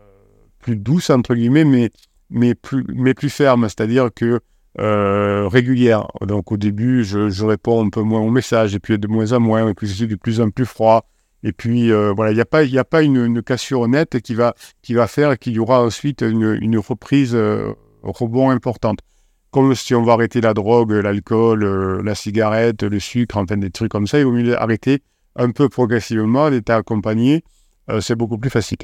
plus 0.58 0.76
douce, 0.76 1.08
entre 1.10 1.34
guillemets, 1.34 1.64
mais, 1.64 1.90
mais, 2.28 2.54
plus, 2.54 2.84
mais 2.88 3.14
plus 3.14 3.30
ferme, 3.30 3.64
c'est-à-dire 3.68 4.10
que 4.14 4.40
euh, 4.78 5.48
régulière. 5.48 6.08
Donc 6.22 6.52
au 6.52 6.56
début, 6.56 7.04
je, 7.04 7.44
réponds 7.44 7.86
un 7.86 7.90
peu 7.90 8.02
moins 8.02 8.20
aux 8.20 8.30
messages, 8.30 8.74
et 8.74 8.80
puis 8.80 8.98
de 8.98 9.08
moins 9.08 9.32
en 9.32 9.40
moins, 9.40 9.68
et 9.68 9.74
puis 9.74 9.86
je 9.86 9.94
suis 9.94 10.06
de 10.06 10.16
plus 10.16 10.40
en 10.40 10.50
plus 10.50 10.66
froid. 10.66 11.06
Et 11.42 11.52
puis 11.52 11.92
euh, 11.92 12.12
voilà, 12.14 12.32
il 12.32 12.34
n'y 12.34 12.40
a 12.40 12.46
pas, 12.46 12.64
y 12.64 12.78
a 12.78 12.84
pas 12.84 13.02
une, 13.02 13.42
cassure 13.42 13.86
nette 13.88 14.20
qui 14.20 14.34
va, 14.34 14.54
qui 14.82 14.94
va 14.94 15.06
faire 15.06 15.38
qu'il 15.38 15.52
y 15.52 15.58
aura 15.58 15.82
ensuite 15.82 16.22
une, 16.22 16.78
reprise 16.78 17.36
rebond 18.02 18.50
importante 18.50 18.98
comme 19.54 19.72
si 19.76 19.94
on 19.94 20.02
va 20.02 20.14
arrêter 20.14 20.40
la 20.40 20.52
drogue, 20.52 20.90
l'alcool, 20.90 21.62
euh, 21.62 22.02
la 22.02 22.16
cigarette, 22.16 22.82
le 22.82 22.98
sucre, 22.98 23.36
enfin 23.36 23.56
des 23.56 23.70
trucs 23.70 23.92
comme 23.92 24.08
ça, 24.08 24.18
il 24.18 24.24
vaut 24.24 24.32
mieux 24.32 24.60
arrêter 24.60 25.04
un 25.36 25.52
peu 25.52 25.68
progressivement, 25.68 26.50
d'être 26.50 26.70
accompagné, 26.70 27.44
euh, 27.88 28.00
c'est 28.00 28.16
beaucoup 28.16 28.36
plus 28.36 28.50
facile. 28.50 28.78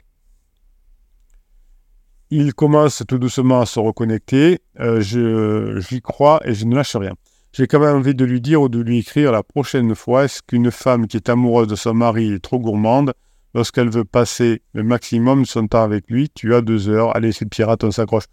Il 2.30 2.54
commence 2.54 3.02
tout 3.08 3.18
doucement 3.18 3.60
à 3.60 3.66
se 3.66 3.80
reconnecter, 3.80 4.60
euh, 4.78 5.00
j'y 5.00 6.00
crois 6.00 6.40
et 6.44 6.54
je 6.54 6.64
ne 6.64 6.76
lâche 6.76 6.94
rien. 6.94 7.14
J'ai 7.52 7.66
quand 7.66 7.80
même 7.80 7.96
envie 7.96 8.14
de 8.14 8.24
lui 8.24 8.40
dire 8.40 8.62
ou 8.62 8.68
de 8.68 8.78
lui 8.78 8.98
écrire 8.98 9.32
la 9.32 9.42
prochaine 9.42 9.94
fois 9.96 10.24
est-ce 10.24 10.40
qu'une 10.40 10.70
femme 10.70 11.08
qui 11.08 11.16
est 11.16 11.28
amoureuse 11.28 11.66
de 11.66 11.74
son 11.74 11.94
mari 11.94 12.32
est 12.32 12.38
trop 12.38 12.60
gourmande? 12.60 13.12
Lorsqu'elle 13.52 13.90
veut 13.90 14.04
passer 14.04 14.62
le 14.74 14.84
maximum 14.84 15.42
de 15.42 15.46
son 15.48 15.66
temps 15.66 15.82
avec 15.82 16.08
lui, 16.08 16.28
tu 16.32 16.54
as 16.54 16.60
deux 16.60 16.88
heures, 16.88 17.16
allez 17.16 17.32
c'est 17.32 17.46
le 17.46 17.50
pirate, 17.50 17.82
on 17.82 17.90
s'accroche 17.90 18.26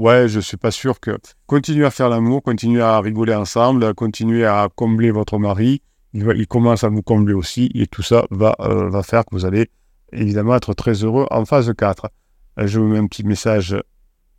ouais, 0.00 0.28
je 0.28 0.40
suis 0.40 0.56
pas 0.56 0.70
sûr 0.70 0.98
que. 0.98 1.18
Continuez 1.46 1.84
à 1.84 1.90
faire 1.90 2.08
l'amour, 2.08 2.42
continuez 2.42 2.80
à 2.80 3.00
rigoler 3.00 3.34
ensemble, 3.34 3.94
continuez 3.94 4.46
à 4.46 4.68
combler 4.74 5.10
votre 5.10 5.38
mari. 5.38 5.82
Il, 6.12 6.46
commence 6.48 6.82
à 6.82 6.88
vous 6.88 7.02
combler 7.02 7.34
aussi, 7.34 7.70
et 7.74 7.86
tout 7.86 8.02
ça 8.02 8.24
va, 8.30 8.56
euh, 8.60 8.88
va 8.88 9.02
faire 9.04 9.24
que 9.24 9.30
vous 9.32 9.44
allez 9.44 9.70
évidemment 10.12 10.56
être 10.56 10.74
très 10.74 10.94
heureux 11.04 11.26
en 11.30 11.44
phase 11.44 11.72
4. 11.76 12.08
Euh, 12.58 12.66
je 12.66 12.78
vous 12.78 12.86
mets 12.86 12.98
un 12.98 13.06
petit 13.06 13.24
message. 13.24 13.76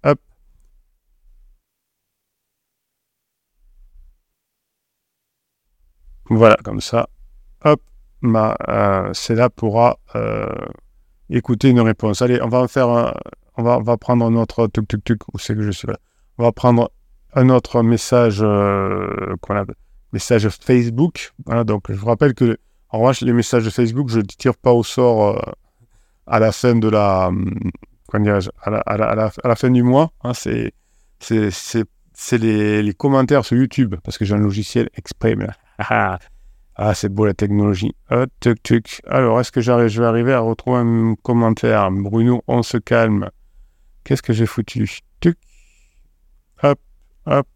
Hop. 0.03 0.19
Voilà, 6.29 6.57
comme 6.63 6.81
ça. 6.81 7.09
Hop. 7.63 7.81
Euh, 8.23 9.09
c'est 9.13 9.35
là 9.35 9.49
pourra 9.49 9.97
écouter 11.29 11.69
une 11.69 11.81
réponse. 11.81 12.21
Allez, 12.21 12.41
on 12.41 12.49
va 12.49 12.59
en 12.59 12.67
faire 12.67 12.89
un 12.89 13.13
on 13.57 13.81
va, 13.81 13.97
prendre 13.97 14.25
un 14.25 14.35
autre 14.35 14.67
tuk 14.67 14.87
tuk 14.87 15.03
tuk, 15.03 15.21
où 15.33 15.39
c'est 15.39 15.55
que 15.55 15.61
je 15.61 15.71
suis 15.71 15.87
là 15.87 15.97
On 16.37 16.43
va 16.43 16.51
prendre 16.51 16.91
un 17.33 17.49
autre 17.49 17.81
message, 17.81 18.39
euh, 18.41 19.35
message 20.13 20.49
Facebook. 20.49 21.31
Hein. 21.47 21.63
donc, 21.63 21.83
je 21.89 21.93
vous 21.93 22.07
rappelle 22.07 22.33
que, 22.33 22.57
en 22.89 22.99
revanche, 22.99 23.21
les 23.21 23.33
messages 23.33 23.65
de 23.65 23.69
Facebook, 23.69 24.09
je 24.09 24.19
ne 24.19 24.23
tire 24.23 24.55
pas 24.55 24.71
au 24.71 24.83
sort 24.83 25.37
euh, 25.37 25.51
à 26.27 26.39
la 26.39 26.51
fin 26.51 26.75
de 26.75 26.89
la, 26.89 27.31
à 28.13 28.69
la, 29.43 29.55
fin 29.55 29.69
du 29.69 29.83
mois. 29.83 30.11
Hein. 30.23 30.33
c'est, 30.33 30.73
les, 32.31 32.93
commentaires 32.97 33.45
sur 33.45 33.57
YouTube, 33.57 33.95
parce 34.03 34.17
que 34.17 34.25
j'ai 34.25 34.35
un 34.35 34.39
logiciel 34.39 34.89
exprès. 34.95 35.35
ah, 35.79 36.19
c'est 36.93 37.09
beau 37.09 37.25
la 37.25 37.33
technologie. 37.33 37.93
Ah. 38.09 38.25
Alors, 39.07 39.39
est-ce 39.39 39.51
que 39.51 39.61
j'arrive, 39.61 39.87
je 39.87 40.01
vais 40.01 40.07
arriver 40.07 40.33
à 40.33 40.39
retrouver 40.39 40.79
un 40.79 41.15
commentaire? 41.21 41.89
Bruno, 41.91 42.43
on 42.47 42.63
se 42.63 42.77
calme. 42.77 43.29
Qu'est-ce 44.03 44.23
que 44.23 44.33
j'ai 44.33 44.45
foutu? 44.45 44.87
Hop, 46.63 46.79
hop. 47.25 47.47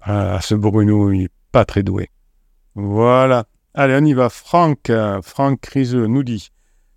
Ah, 0.00 0.38
ce 0.40 0.54
Bruno, 0.54 1.10
il 1.10 1.22
n'est 1.22 1.28
pas 1.50 1.64
très 1.64 1.82
doué. 1.82 2.10
Voilà. 2.74 3.46
Allez, 3.72 3.96
on 4.00 4.04
y 4.04 4.12
va. 4.12 4.28
Franck, 4.28 4.92
Franck 5.22 5.60
Criseux 5.60 6.06
nous 6.06 6.22
dit 6.22 6.50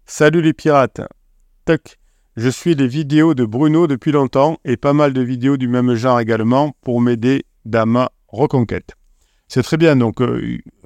Salut 0.09 0.41
les 0.41 0.53
pirates. 0.53 1.01
Toc. 1.65 1.97
Je 2.37 2.47
suis 2.47 2.77
des 2.77 2.87
vidéos 2.87 3.33
de 3.33 3.43
Bruno 3.43 3.87
depuis 3.87 4.13
longtemps 4.13 4.57
et 4.63 4.77
pas 4.77 4.93
mal 4.93 5.11
de 5.11 5.19
vidéos 5.21 5.57
du 5.57 5.67
même 5.67 5.95
genre 5.95 6.21
également 6.21 6.73
pour 6.81 7.01
m'aider 7.01 7.43
dans 7.65 7.85
ma 7.85 8.09
reconquête. 8.29 8.93
c'est 9.49 9.63
très 9.63 9.75
bien. 9.75 9.97
Donc, 9.97 10.21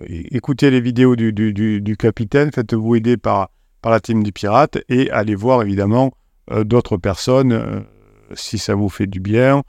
écoutez 0.08 0.72
les 0.72 0.82
vidéos 0.82 1.16
du, 1.16 1.98
capitaine, 2.00 2.52
faites-vous 2.52 2.96
aider 2.96 3.16
par, 3.16 3.52
la 3.86 4.00
team 4.00 4.24
du 4.24 4.32
pirate 4.32 4.80
et 4.90 5.12
allez 5.12 5.36
voir 5.36 5.62
évidemment 5.62 6.12
d'autres 6.50 6.98
personnes 6.98 7.86
si 8.34 8.58
ça 8.58 8.74
vous 8.74 8.90
fait 8.90 9.08
du 9.08 9.20
bien, 9.20 9.62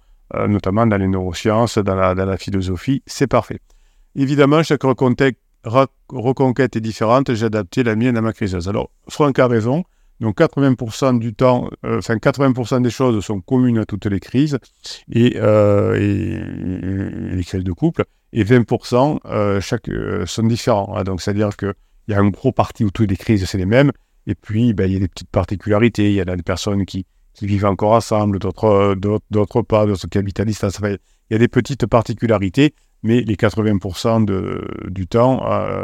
notamment 0.49 0.87
dans 0.87 0.97
les 0.97 1.09
neurosciences, 1.09 1.77
dans 1.77 1.95
la, 1.95 2.15
dans 2.15 2.25
la 2.25 2.39
philosophie. 2.39 3.03
C'est 3.07 3.27
parfait. 3.27 3.61
Évidemment, 4.15 4.63
chaque 4.63 4.83
reconquête, 4.83 5.37
reconquête 5.64 6.76
est 6.76 6.81
différente. 6.81 7.35
J'ai 7.35 7.47
adapté 7.47 7.83
la 7.83 7.97
mienne 7.97 8.16
à 8.16 8.21
ma 8.21 8.33
crise. 8.33 8.69
Alors, 8.69 8.90
Franck 9.09 9.38
a 9.38 9.47
raison. 9.47 9.85
Donc 10.23 10.38
80% 10.38 11.19
du 11.19 11.35
temps, 11.35 11.69
euh, 11.85 11.99
enfin 11.99 12.14
80% 12.14 12.81
des 12.81 12.90
choses 12.90 13.25
sont 13.25 13.40
communes 13.40 13.78
à 13.78 13.85
toutes 13.85 14.07
les 14.07 14.21
crises 14.21 14.57
et, 15.11 15.33
euh, 15.37 15.97
les 17.35 17.42
crises 17.42 17.64
de 17.64 17.73
couple, 17.73 18.04
et 18.33 18.45
20% 18.45 19.19
euh, 19.25 19.61
sont 20.26 20.42
différents. 20.45 20.95
Hein. 20.97 21.02
Donc 21.02 21.21
c'est-à-dire 21.21 21.57
qu'il 21.57 21.75
y 22.07 22.14
a 22.14 22.21
un 22.21 22.28
gros 22.28 22.52
parti 22.52 22.85
où 22.85 22.92
toutes 22.92 23.11
les 23.11 23.16
crises 23.16 23.45
c'est 23.47 23.59
les 23.59 23.66
mêmes, 23.66 23.90
et 24.28 24.37
puis 24.37 24.75
ben, 24.75 24.88
il 24.88 24.92
y 24.92 24.97
a 24.97 25.00
des 25.00 25.09
petites 25.09 25.31
particularités. 25.31 26.11
Il 26.11 26.14
y 26.14 26.21
a 26.21 26.25
des 26.25 26.42
personnes 26.45 26.87
qui, 26.87 27.04
qui 27.35 27.49
vivent 27.49 27.66
encore 27.66 27.92
ensemble, 27.92 28.38
d'autres, 28.38 28.95
d'autres 29.31 29.62
pas, 29.62 29.87
d'autres 29.87 30.07
capitalistes. 30.07 30.64
il 30.83 30.99
y 31.33 31.35
a 31.35 31.38
des 31.38 31.49
petites 31.49 31.87
particularités, 31.87 32.75
mais 33.03 33.23
les 33.23 33.35
80% 33.35 34.25
de, 34.25 34.67
du 34.89 35.07
temps, 35.07 35.43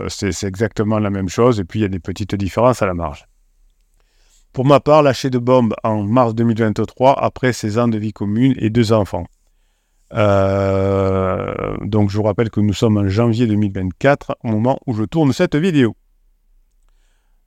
c'est, 0.09 0.33
c'est 0.33 0.47
exactement 0.47 0.99
la 0.99 1.11
même 1.11 1.29
chose, 1.29 1.61
et 1.61 1.65
puis 1.65 1.81
il 1.81 1.83
y 1.83 1.87
a 1.87 1.89
des 1.89 1.99
petites 1.99 2.35
différences 2.35 2.83
à 2.83 2.87
la 2.87 2.95
marge. 2.95 3.27
Pour 4.53 4.65
ma 4.65 4.81
part, 4.81 5.03
lâché 5.03 5.31
de 5.31 5.39
bombe 5.39 5.75
en 5.85 6.03
mars 6.03 6.35
2023 6.35 7.23
après 7.23 7.53
16 7.53 7.79
ans 7.79 7.89
de 7.89 7.99
vie 7.99 8.13
commune 8.13 8.55
et 8.59 8.71
deux 8.71 8.93
enfants. 8.93 9.27
Euh, 10.15 11.77
donc 11.83 12.11
je 12.11 12.17
vous 12.17 12.23
rappelle 12.23 12.51
que 12.51 12.61
nous 12.61 12.73
sommes 12.73 12.97
en 12.97 13.09
janvier 13.09 13.47
2024 13.47 14.39
au 14.43 14.49
moment 14.49 14.79
où 14.87 14.95
je 14.95 15.05
tourne 15.05 15.33
cette 15.33 15.55
vidéo. 15.55 15.95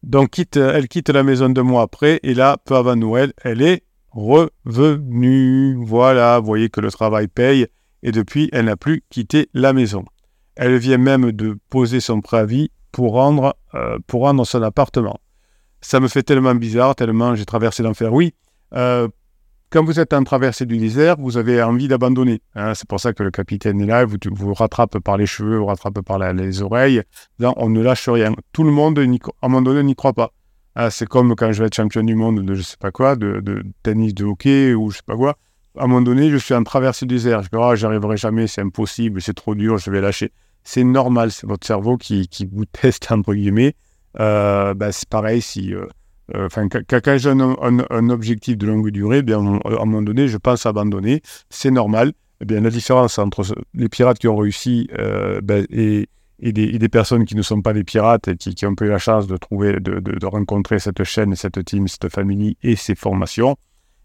Donc 0.04 0.40
elle 0.56 0.88
quitte 0.88 1.10
la 1.10 1.24
maison 1.24 1.50
deux 1.50 1.64
mois 1.64 1.84
après 1.84 2.20
et 2.24 2.34
là, 2.34 2.58
peu 2.64 2.76
avant 2.76 2.96
Noël, 2.96 3.34
elle 3.44 3.62
est 3.62 3.84
revenue. 4.12 5.76
Voilà, 5.80 6.40
vous 6.40 6.46
voyez 6.46 6.70
que 6.70 6.82
le 6.82 6.92
travail 6.92 7.28
paye 7.28 7.68
et 8.04 8.12
depuis, 8.12 8.50
elle 8.52 8.66
n'a 8.66 8.78
plus 8.78 9.04
quitté 9.10 9.50
la 9.54 9.74
maison. 9.74 10.06
Elle 10.56 10.78
vient 10.78 10.98
même 10.98 11.32
de 11.32 11.58
poser 11.70 12.00
son 12.00 12.22
préavis 12.22 12.72
pour 12.92 13.14
rendre, 13.14 13.56
euh, 13.74 13.98
pour 14.08 14.22
rendre 14.22 14.46
son 14.46 14.62
appartement 14.62 15.20
ça 15.82 16.00
me 16.00 16.08
fait 16.08 16.24
tellement 16.24 16.56
bizarre, 16.56 16.96
tellement 16.96 17.36
j'ai 17.36 17.46
traversé 17.46 17.84
l'enfer. 17.84 18.14
Oui, 18.14 18.34
euh, 18.74 19.08
quand 19.72 19.84
vous 19.84 20.00
êtes 20.00 20.14
en 20.14 20.24
traversée 20.24 20.66
du 20.66 20.78
désert, 20.78 21.16
vous 21.18 21.38
avez 21.38 21.62
envie 21.62 21.88
d'abandonner. 21.88 22.42
Hein. 22.56 22.74
c'est 22.76 22.88
pour 22.88 23.00
ça 23.00 23.14
que 23.14 23.24
le 23.24 23.32
capitaine 23.32 23.82
est 23.82 23.86
là, 23.86 24.06
vous 24.06 24.18
vous 24.32 24.54
rattrape 24.54 25.00
par 25.00 25.18
les 25.18 25.26
cheveux, 25.26 25.58
vous 25.58 25.66
rattrape 25.66 26.02
par 26.02 26.20
les 26.20 26.62
oreilles. 26.62 27.02
on 27.40 27.70
ne 27.70 27.82
lâche 27.82 28.08
rien. 28.08 28.34
Tout 28.54 28.64
le 28.64 28.72
monde, 28.72 29.00
à 29.00 29.02
un 29.02 29.08
moment 29.48 29.62
donné, 29.62 29.84
n'y 29.84 29.96
croit 29.96 30.14
pas. 30.14 30.32
Hein, 30.76 30.90
c'est 30.90 31.08
comme 31.08 31.36
quand 31.36 31.52
je 31.52 31.62
vais 31.62 31.68
être 31.68 31.76
champion 31.76 32.04
du 32.04 32.16
monde 32.16 32.46
de 32.46 32.54
je 32.54 32.62
sais 32.62 32.78
pas 32.80 32.92
quoi, 32.92 33.16
de, 33.16 33.64
tennis, 33.84 34.14
de 34.14 34.24
hockey 34.24 34.74
ou 34.74 34.92
je 34.92 34.98
sais 34.98 35.04
pas 35.06 35.18
quoi. 35.18 35.38
À 35.78 35.86
un 35.86 35.88
moment 35.88 36.02
donné, 36.02 36.30
je 36.30 36.38
suis 36.38 36.54
en 36.54 36.64
traversée 36.64 37.06
du 37.06 37.16
désert. 37.16 37.44
Je 37.44 37.50
dis, 37.50 37.58
oh, 37.58 37.76
j'arriverai 37.76 38.18
jamais, 38.18 38.48
c'est 38.48 38.62
impossible, 38.62 39.22
c'est 39.22 39.34
trop 39.34 39.56
dur, 39.56 39.78
je 39.78 39.90
vais 39.90 40.02
lâcher. 40.02 40.32
C'est 40.64 40.84
normal, 40.84 41.32
c'est 41.32 41.48
votre 41.48 41.66
cerveau 41.66 41.98
qui, 41.98 42.28
qui 42.28 42.46
vous 42.46 42.66
teste, 42.66 43.12
entre 43.12 43.34
guillemets. 43.34 43.76
Euh, 44.20 44.74
bah, 44.74 44.92
c'est 44.92 45.08
pareil 45.08 45.42
si. 45.42 45.74
Euh, 45.74 45.86
euh, 46.36 46.48
quand 46.50 47.18
j'ai 47.18 47.30
un, 47.30 48.10
objectif 48.10 48.58
de 48.58 48.68
longue 48.68 48.90
durée, 48.90 49.20
eh 49.20 49.22
bien, 49.22 49.38
à 49.38 49.82
un 49.82 49.86
moment 49.86 50.02
donné, 50.02 50.28
je 50.28 50.38
pense 50.38 50.66
abandonner. 50.66 51.22
C'est 51.50 51.72
normal. 51.72 52.12
Eh 52.42 52.46
bien, 52.46 52.62
la 52.62 52.70
différence 52.70 53.18
entre 53.20 53.44
les 53.74 53.90
pirates 53.90 54.18
qui 54.18 54.28
ont 54.28 54.36
réussi 54.36 54.90
ben, 55.44 55.66
et, 55.70 56.08
et, 56.40 56.52
des, 56.52 56.90
personnes 56.90 57.26
qui 57.26 57.36
ne 57.36 57.42
sont 57.42 57.62
pas 57.62 57.74
des 57.74 57.84
pirates 57.84 58.28
et 58.28 58.36
qui, 58.36 58.66
ont 58.66 58.76
eu 58.82 58.88
la 58.88 58.98
chance 58.98 59.28
de 59.28 59.38
trouver, 59.38 59.74
de, 59.80 60.00
de, 60.00 60.26
rencontrer 60.26 60.80
cette 60.80 61.04
chaîne, 61.04 61.36
cette 61.36 61.64
team, 61.66 61.88
cette 61.88 62.10
famille 62.10 62.58
et 62.64 62.76
ces 62.76 62.96
formations, 62.96 63.58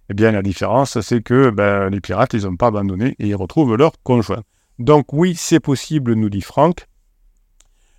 eh 0.08 0.14
bien, 0.14 0.32
la 0.32 0.42
différence, 0.42 1.00
c'est 1.00 1.22
que 1.22 1.50
ben, 1.50 1.90
les 1.90 2.00
pirates, 2.00 2.32
ils 2.34 2.44
n'ont 2.44 2.56
pas 2.56 2.68
abandonné 2.68 3.16
et 3.18 3.28
ils 3.28 3.36
retrouvent 3.36 3.74
leur 3.76 3.92
conjoint. 4.02 4.42
Donc 4.78 5.12
oui, 5.12 5.34
c'est 5.36 5.60
possible, 5.60 6.14
nous 6.14 6.30
dit 6.30 6.42
Franck. 6.42 6.86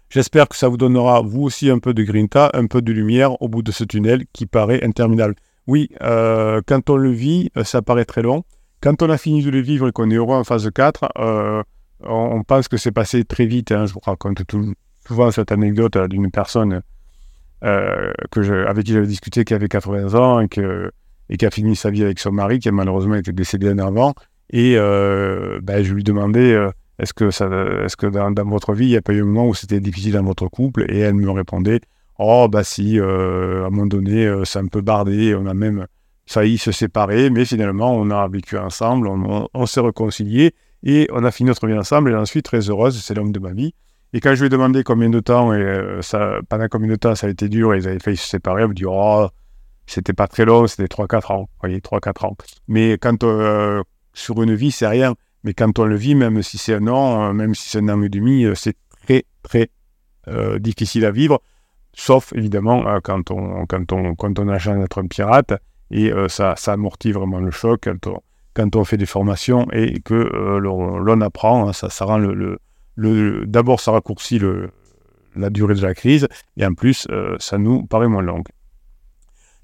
J'espère 0.10 0.48
que 0.48 0.56
ça 0.56 0.70
vous 0.70 0.78
donnera, 0.78 1.22
vous 1.22 1.44
aussi, 1.44 1.70
un 1.70 1.80
peu 1.80 1.94
de 1.94 2.04
grinta, 2.04 2.50
un 2.54 2.68
peu 2.68 2.82
de 2.82 2.94
lumière 2.94 3.42
au 3.42 3.50
bout 3.50 3.62
de 3.62 3.72
ce 3.72 3.84
tunnel 3.84 4.26
qui 4.32 4.46
paraît 4.46 4.84
interminable. 4.86 5.36
Oui, 5.68 5.90
euh, 6.02 6.62
quand 6.66 6.90
on 6.90 6.96
le 6.96 7.12
vit, 7.12 7.52
euh, 7.58 7.66
ça 7.66 7.82
paraît 7.82 8.06
très 8.06 8.22
long. 8.22 8.44
Quand 8.82 9.02
on 9.02 9.10
a 9.10 9.18
fini 9.18 9.44
de 9.44 9.50
le 9.50 9.60
vivre 9.60 9.90
et 9.90 9.92
qu'on 9.92 10.10
est 10.10 10.16
heureux 10.16 10.36
en 10.36 10.46
phase 10.46 10.70
4, 10.74 11.10
euh, 11.18 11.62
on, 12.06 12.42
pense 12.44 12.70
que 12.70 12.78
c'est 12.78 12.94
passé 12.94 13.26
très 13.26 13.46
vite. 13.46 13.74
Hein. 13.74 13.86
Je 13.86 13.94
vous 13.94 14.00
raconte 14.00 14.44
souvent 15.06 15.30
cette 15.32 15.52
anecdote 15.52 15.98
d'une 16.10 16.32
personne 16.32 16.82
que 17.62 18.68
avec 18.68 18.86
qui 18.86 18.94
j'avais 18.94 19.08
discuté 19.08 19.44
qui 19.44 19.56
avait 19.56 19.68
80 19.68 20.14
ans 20.14 20.40
et, 20.40 20.48
et, 21.30 21.38
qui 21.38 21.46
a 21.46 21.52
fini 21.52 21.76
sa 21.76 21.90
vie 21.90 22.04
avec 22.04 22.20
son 22.20 22.32
mari 22.32 22.60
qui 22.60 22.70
a 22.70 22.72
malheureusement 22.72 23.16
été 23.16 23.32
décédé 23.32 23.70
un 23.70 23.80
avant. 23.80 24.14
Et 24.52 24.76
ben, 24.76 25.84
je 25.84 25.94
lui 25.94 26.04
demandais 26.04 26.58
est-ce 27.00 27.14
que, 27.14 27.30
ça, 27.30 27.48
est-ce 27.84 27.96
que 27.96 28.08
dans, 28.08 28.34
votre 28.46 28.74
vie, 28.74 28.86
il 28.86 28.90
n'y 28.90 28.98
a 28.98 29.02
pas 29.02 29.14
eu 29.14 29.22
un 29.22 29.26
moment 29.26 29.48
où 29.48 29.54
c'était 29.54 29.80
difficile 29.80 30.14
dans 30.14 30.24
votre 30.24 30.48
couple? 30.48 30.86
Et 30.90 31.00
elle 31.00 31.14
me 31.14 31.30
répondait 31.30 31.82
Oh, 32.18 32.48
bah 32.50 32.64
si, 32.64 33.00
euh, 33.00 33.64
à 33.64 33.68
un 33.68 33.70
moment 33.70 33.86
donné, 33.86 34.26
euh, 34.26 34.44
c'est 34.44 34.58
un 34.58 34.66
peu 34.66 34.82
bardé, 34.82 35.36
on 35.36 35.46
a 35.46 35.54
même 35.54 35.86
failli 36.26 36.58
se 36.58 36.72
séparer, 36.72 37.30
mais 37.30 37.46
finalement, 37.46 37.96
on 37.96 38.10
a 38.10 38.28
vécu 38.28 38.58
ensemble, 38.58 39.08
on, 39.08 39.66
s'est 39.68 39.82
réconcilié 39.82 40.56
et 40.84 41.08
on 41.14 41.24
a 41.24 41.30
fini 41.32 41.50
notre 41.50 41.68
vie 41.68 41.78
ensemble. 41.78 42.10
Et 42.10 42.14
j'en 42.14 42.26
suis 42.26 42.42
très 42.42 42.62
heureuse, 42.70 43.00
c'est 43.00 43.14
l'homme 43.14 43.32
de 43.32 43.40
ma 43.40 43.54
vie. 43.54 43.74
Et 44.14 44.20
quand 44.20 44.34
je 44.34 44.40
lui 44.40 44.48
ai 44.48 44.50
demandé 44.50 44.84
combien 44.84 45.10
de 45.10 45.20
temps, 45.20 45.54
et 45.54 45.62
euh, 45.62 46.02
ça, 46.02 46.40
pendant 46.50 46.68
combien 46.68 46.90
de 46.90 46.96
temps 46.96 47.14
ça 47.14 47.28
a 47.28 47.30
été 47.30 47.48
dur 47.48 47.76
et 47.76 47.78
ils 47.78 47.88
avaient 47.88 48.00
failli 48.00 48.18
se 48.18 48.28
séparer, 48.28 48.64
elle 48.64 48.70
me 48.70 48.74
dit 48.74 48.86
Oh, 48.88 49.28
c'était 49.88 50.14
pas 50.14 50.28
très 50.28 50.46
long, 50.46 50.68
c'était 50.68 50.86
3-4 50.86 51.34
ans. 51.34 51.50
Voyez, 51.62 51.80
3-4 51.80 52.26
ans. 52.28 52.38
Mais 52.68 52.98
quand 53.00 53.24
sur 54.14 54.42
une 54.42 54.56
vie, 54.56 54.72
c'est 54.72 54.88
rien. 54.88 55.16
Mais 55.44 55.54
quand 55.54 55.80
on 55.80 55.86
le 55.86 55.96
vit, 55.96 56.16
même 56.16 56.42
si 56.44 56.58
c'est 56.58 56.74
un 56.74 56.88
an, 56.88 57.30
euh, 57.30 57.34
même 57.34 57.56
si 57.56 57.70
c'est 57.70 57.80
un 57.80 57.90
an 57.90 58.02
et 58.02 58.10
demi, 58.10 58.44
euh, 58.44 58.56
c'est 58.56 58.76
très, 59.06 59.24
très 59.44 59.70
euh, 60.28 60.60
difficile 60.60 61.06
à 61.06 61.12
vivre. 61.12 61.42
Sauf, 61.94 62.34
évidemment, 62.34 62.84
quand, 63.02 63.32
on, 63.32 63.66
quand, 63.66 63.92
on, 63.92 64.14
quand 64.14 64.38
on 64.40 64.48
a 64.50 64.60
chance 64.60 64.78
d'être 64.78 65.02
un 65.02 65.08
pirate. 65.08 65.54
Et 65.90 66.12
ça, 66.28 66.54
amortit 66.68 67.14
vraiment 67.14 67.40
le 67.40 67.50
choc 67.50 67.90
quand 68.54 68.76
on, 68.76 68.84
fait 68.84 68.98
des 68.98 69.06
formations 69.06 69.66
et 69.72 70.02
que 70.02 70.14
l'on 70.14 71.22
apprend. 71.22 71.70
Hein, 71.70 71.74
ça, 71.74 72.06
rend 72.06 72.20
le, 72.20 72.60
D'abord, 73.48 73.80
ça 73.80 73.94
raccourcit 73.94 74.40
la 75.36 75.50
durée 75.50 75.74
de 75.74 75.82
la 75.82 75.96
crise. 75.96 76.28
Et 76.58 76.66
en 76.66 76.74
plus, 76.76 77.08
ça 77.40 77.58
nous 77.58 77.88
paraît 77.88 78.10
moins 78.10 78.22
long. 78.22 78.44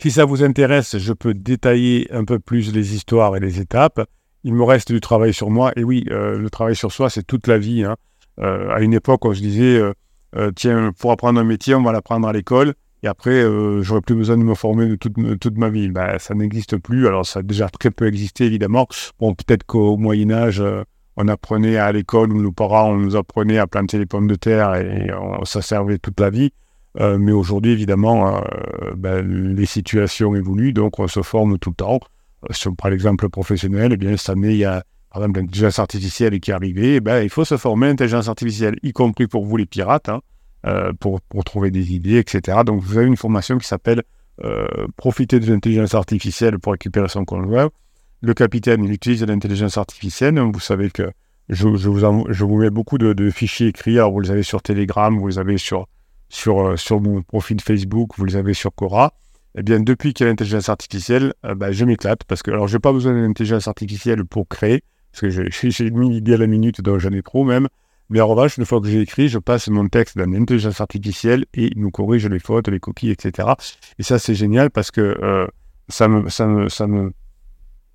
Si 0.04 0.12
ça 0.12 0.26
vous 0.26 0.44
intéresse, 0.44 0.98
je 0.98 1.14
peux 1.14 1.34
détailler 1.34 2.10
un 2.12 2.26
peu 2.26 2.38
plus 2.38 2.74
les 2.74 2.94
histoires 2.94 3.38
et 3.38 3.40
les 3.40 3.62
étapes 3.62 4.06
il 4.44 4.54
me 4.54 4.64
reste 4.64 4.92
du 4.92 5.00
travail 5.00 5.34
sur 5.34 5.50
moi. 5.50 5.72
Et 5.78 5.86
oui, 5.86 6.04
euh, 6.12 6.38
le 6.38 6.50
travail 6.50 6.76
sur 6.76 6.92
soi, 6.92 7.10
c'est 7.10 7.24
toute 7.24 7.48
la 7.48 7.58
vie. 7.58 7.86
Hein. 7.86 7.96
Euh, 8.42 8.70
à 8.70 8.82
une 8.82 8.94
époque, 8.94 9.24
on 9.24 9.34
se 9.34 9.40
disait, 9.40 9.82
euh, 10.36 10.52
tiens, 10.58 10.92
pour 11.00 11.14
apprendre 11.14 11.40
un 11.40 11.46
métier, 11.46 11.74
on 11.74 11.84
va 11.84 11.94
l'apprendre 11.94 12.28
à 12.28 12.34
l'école. 12.34 12.74
Et 13.02 13.08
après, 13.08 13.46
j'aurais 13.82 14.02
plus 14.02 14.16
besoin 14.16 14.38
de 14.38 14.44
me 14.44 14.56
former 14.56 14.98
toute, 14.98 15.16
toute 15.40 15.58
ma 15.58 15.70
vie. 15.70 15.88
Ben, 15.88 16.20
ça 16.20 16.34
n'existe 16.34 16.78
plus. 16.78 17.08
Alors, 17.08 17.26
ça 17.26 17.40
a 17.40 17.42
déjà 17.42 17.70
très 17.70 17.90
peu 17.90 18.06
existé, 18.06 18.44
évidemment. 18.44 18.88
Bon, 19.20 19.34
peut-être 19.34 19.66
qu'au 19.66 19.96
Moyen-Âge, 19.96 20.62
on 21.16 21.30
apprenait 21.30 21.78
à 21.78 21.94
l'école 21.94 22.34
où 22.34 22.42
nos 22.42 22.52
parents 22.52 22.92
on 22.92 22.98
nous 22.98 23.16
apprenait 23.16 23.58
à 23.58 23.68
planter 23.68 24.00
les 24.00 24.06
pommes 24.06 24.28
de 24.28 24.36
terre 24.36 24.76
et, 24.76 25.10
ça 25.46 25.62
servait 25.62 25.98
toute 25.98 26.20
la 26.20 26.30
vie. 26.30 26.52
Mais 27.00 27.32
aujourd'hui, 27.32 27.72
évidemment, 27.72 28.44
ben, 28.96 29.22
les 29.56 29.66
situations 29.66 30.36
évoluent, 30.36 30.74
donc 30.74 31.00
on 31.00 31.08
se 31.08 31.22
forme 31.22 31.58
tout 31.58 31.72
le 31.72 31.76
temps 31.76 32.00
si 32.52 32.68
on 32.68 32.76
prend 32.76 32.90
l'exemple 32.90 33.30
professionnel, 33.30 33.94
eh 33.94 33.98
bien, 33.98 34.18
cette 34.18 34.30
année, 34.30 34.52
il 34.52 34.58
y 34.58 34.66
a 34.66 34.84
par 35.12 35.22
exemple 35.22 35.42
l'intelligence 35.42 35.80
artificielle 35.80 36.40
qui 36.40 36.52
est 36.52 36.54
arrivée. 36.54 36.96
Eh 36.96 37.00
ben, 37.00 37.22
il 37.22 37.30
faut 37.30 37.46
se 37.46 37.58
former 37.58 37.88
à 37.88 37.90
l'intelligence 37.90 38.28
artificielle, 38.28 38.76
y 38.84 38.92
compris 38.92 39.28
pour 39.28 39.46
vous 39.46 39.58
les 39.58 39.66
pirates, 39.66 40.10
hein, 40.10 40.22
euh, 40.66 40.92
pour, 41.00 41.22
trouver 41.46 41.72
des 41.72 41.94
idées, 41.94 42.18
etc. 42.18 42.60
Donc, 42.66 42.82
vous 42.82 42.98
avez 42.98 43.08
une 43.08 43.18
formation 43.18 43.58
qui 43.58 43.68
s'appelle 43.68 44.04
euh, 44.44 44.66
Profiter 44.98 45.40
de 45.40 45.46
l'intelligence 45.52 45.94
artificielle 45.94 46.58
pour 46.58 46.72
récupérer 46.72 47.08
son 47.08 47.26
conjoint. 47.26 47.70
Le 48.22 48.34
capitaine, 48.34 48.84
il 48.84 48.92
utilise 48.92 49.24
l'intelligence 49.24 49.78
artificielle. 49.78 50.40
Vous 50.40 50.60
savez 50.60 50.90
que 50.90 51.12
je, 51.50 51.68
vous, 51.68 52.58
mets 52.58 52.70
beaucoup 52.70 52.98
de, 52.98 53.30
fichiers 53.30 53.68
écrits. 53.68 54.00
Alors, 54.00 54.12
vous 54.12 54.22
les 54.22 54.32
avez 54.32 54.44
sur 54.44 54.62
Telegram, 54.62 55.16
vous 55.16 55.28
les 55.28 55.38
avez 55.38 55.58
sur, 55.58 55.88
sur, 56.34 56.68
euh, 56.68 56.78
sur 56.78 57.00
mon 57.00 57.22
profil 57.22 57.62
Facebook, 57.62 58.12
vous 58.18 58.26
les 58.26 58.36
avez 58.36 58.54
sur 58.54 58.74
Cora 58.74 59.14
eh 59.56 59.62
bien, 59.62 59.80
depuis 59.80 60.14
qu'il 60.14 60.26
y 60.26 60.28
a 60.28 60.32
l'intelligence 60.32 60.68
artificielle, 60.70 61.34
euh, 61.46 61.54
bah, 61.54 61.72
je 61.72 61.86
m'éclate 61.86 62.24
parce 62.24 62.42
que, 62.42 62.50
alors, 62.50 62.68
j'ai 62.68 62.80
pas 62.80 62.92
besoin 62.92 63.14
d'intelligence 63.14 63.68
artificielle 63.68 64.26
pour 64.26 64.48
créer, 64.48 64.84
parce 65.12 65.22
que 65.22 65.70
j'ai 65.70 65.92
mis 65.92 66.10
l'idée 66.10 66.34
à 66.34 66.38
la 66.38 66.48
minute, 66.48 66.82
donc 66.82 67.00
j'en 67.00 67.12
ai 67.12 67.22
trop 67.22 67.44
même. 67.44 67.68
Mais 68.10 68.20
en 68.20 68.28
revanche, 68.28 68.58
une 68.58 68.66
fois 68.66 68.82
que 68.82 68.88
j'ai 68.88 69.02
écrit, 69.02 69.30
je 69.30 69.38
passe 69.38 69.68
mon 69.68 69.88
texte 69.88 70.18
dans 70.18 70.30
l'intelligence 70.30 70.82
artificielle 70.82 71.46
et 71.54 71.68
il 71.68 71.80
nous 71.80 71.92
corrige 71.92 72.28
les 72.28 72.40
fautes, 72.40 72.68
les 72.68 72.80
coquilles, 72.80 73.12
etc. 73.12 73.50
Et 74.00 74.04
ça, 74.04 74.18
c'est 74.18 74.36
génial 74.36 74.72
parce 74.72 74.90
que 74.90 75.02
euh, 75.02 75.48
ça, 75.88 76.08
me, 76.08 76.30
ça, 76.30 76.48
me, 76.48 76.68
ça 76.68 76.88
me 76.88 77.14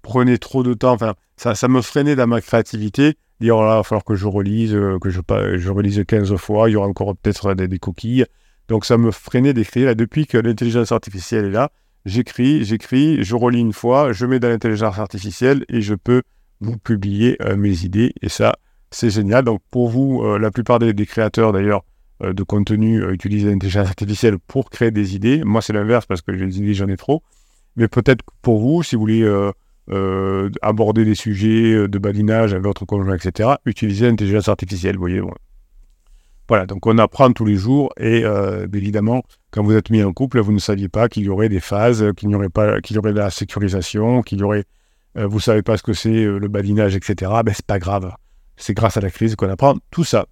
prenait 0.02 0.38
trop 0.38 0.62
de 0.62 0.74
temps, 0.74 0.92
enfin, 0.92 1.14
ça, 1.36 1.56
ça 1.56 1.66
me 1.66 1.82
freinait 1.82 2.14
dans 2.14 2.26
ma 2.28 2.40
créativité. 2.40 3.16
Dire 3.40 3.56
oh 3.56 3.62
il 3.62 3.66
va 3.66 3.82
falloir 3.82 4.04
que 4.04 4.14
je 4.14 4.26
relise, 4.26 4.72
que 4.72 5.10
je, 5.10 5.20
je 5.56 5.70
relise 5.70 6.04
15 6.06 6.34
fois, 6.36 6.68
il 6.68 6.72
y 6.72 6.76
aura 6.76 6.86
encore 6.86 7.16
peut-être 7.16 7.54
des, 7.54 7.78
coquilles. 7.78 8.26
Donc 8.68 8.84
ça 8.84 8.98
me 8.98 9.10
freinait 9.10 9.54
d'écrire. 9.54 9.94
Depuis 9.96 10.26
que 10.26 10.38
l'intelligence 10.38 10.92
artificielle 10.92 11.46
est 11.46 11.50
là, 11.50 11.70
j'écris, 12.04 12.64
j'écris, 12.64 13.22
je 13.22 13.34
relis 13.34 13.60
une 13.60 13.72
fois, 13.72 14.12
je 14.12 14.26
mets 14.26 14.40
dans 14.40 14.48
l'intelligence 14.48 14.98
artificielle 14.98 15.64
et 15.68 15.80
je 15.80 15.94
peux 15.94 16.22
vous 16.60 16.76
publier 16.76 17.38
mes 17.56 17.84
idées. 17.84 18.12
Et 18.22 18.28
ça, 18.28 18.56
c'est 18.90 19.10
génial. 19.10 19.44
Donc 19.44 19.60
pour 19.70 19.88
vous, 19.88 20.22
la 20.38 20.50
plupart 20.50 20.78
des 20.78 21.06
créateurs 21.06 21.52
d'ailleurs, 21.52 21.82
euh, 22.24 22.32
de 22.32 22.42
contenu 22.42 23.00
euh, 23.00 23.12
utiliser 23.12 23.48
l'intelligence 23.48 23.86
artificielle 23.86 24.38
pour 24.40 24.70
créer 24.70 24.90
des 24.90 25.14
idées. 25.14 25.44
Moi, 25.44 25.62
c'est 25.62 25.72
l'inverse 25.72 26.04
parce 26.04 26.20
que 26.20 26.32
les 26.32 26.58
idées, 26.58 26.74
j'en 26.74 26.88
ai 26.88 26.96
trop. 26.96 27.22
Mais 27.76 27.86
peut-être 27.86 28.24
pour 28.42 28.58
vous, 28.58 28.82
si 28.82 28.96
vous 28.96 29.02
voulez 29.02 29.22
euh, 29.90 30.50
aborder 30.62 31.04
des 31.04 31.14
sujets 31.14 31.88
de 31.88 31.98
badinage 31.98 32.52
avec 32.52 32.64
votre 32.64 32.84
conjoint, 32.84 33.16
etc., 33.16 33.50
utilisez 33.64 34.06
l'intelligence 34.06 34.48
artificielle. 34.48 34.96
Vous 34.96 35.00
voyez, 35.00 35.22
Voilà, 36.48 36.66
donc 36.66 36.86
on 36.86 36.98
apprend 36.98 37.32
tous 37.32 37.44
les 37.44 37.56
jours 37.56 37.92
et 37.98 38.24
évidemment, 38.72 39.22
quand 39.50 39.62
vous 39.62 39.74
êtes 39.74 39.90
mis 39.90 40.02
en 40.02 40.12
couple, 40.12 40.40
vous 40.40 40.52
ne 40.52 40.58
saviez 40.58 40.88
pas 40.88 41.08
qu'il 41.08 41.24
y 41.24 41.28
aurait 41.28 41.48
des 41.48 41.60
phases, 41.60 42.12
qu'il 42.16 42.28
n'y 42.28 42.34
aurait 42.34 42.48
pas, 42.48 42.80
qu'il 42.80 42.96
y 42.96 42.98
aurait 42.98 43.12
de 43.12 43.18
la 43.18 43.30
sécurisation, 43.30 44.22
qu'il 44.22 44.38
y 44.38 44.42
aurait, 44.42 44.64
vous 45.14 45.40
savez 45.40 45.62
pas 45.62 45.76
ce 45.76 45.82
que 45.82 45.92
c'est 45.92 46.24
le 46.24 46.48
badinage, 46.48 46.96
etc. 46.96 47.30
Ben 47.44 47.52
c'est 47.54 47.66
pas 47.66 47.78
grave. 47.78 48.12
C'est 48.56 48.74
grâce 48.74 48.96
à 48.96 49.00
la 49.00 49.10
crise 49.10 49.36
qu'on 49.36 49.48
apprend 49.48 49.76
tout 49.90 50.04
ça. 50.04 50.26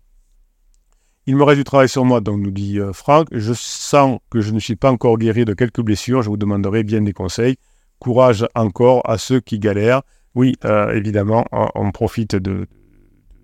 Il 1.29 1.35
me 1.35 1.43
reste 1.43 1.59
du 1.59 1.65
travail 1.65 1.89
sur 1.89 2.05
moi, 2.05 2.21
donc 2.21 2.41
nous 2.41 2.53
dit 2.53 2.79
euh, 2.79 2.93
Franck. 2.93 3.27
Je 3.33 3.53
sens 3.53 4.21
que 4.31 4.41
je 4.41 4.53
ne 4.53 4.61
suis 4.61 4.77
pas 4.77 4.93
encore 4.93 5.19
guéri 5.19 5.45
de 5.45 5.55
quelques 5.55 5.81
blessures. 5.81 6.23
Je 6.23 6.29
vous 6.29 6.37
demanderai 6.37 6.85
bien 6.85 7.03
des 7.03 7.13
conseils. 7.13 7.57
Courage 7.99 8.47
encore 8.55 9.09
à 9.09 9.19
ceux 9.19 9.41
qui 9.41 9.59
galèrent. 9.59 10.03
Oui, 10.35 10.55
euh, 10.65 10.93
évidemment, 10.93 11.47
on, 11.53 11.91
profite 11.93 12.37
de, 12.37 12.67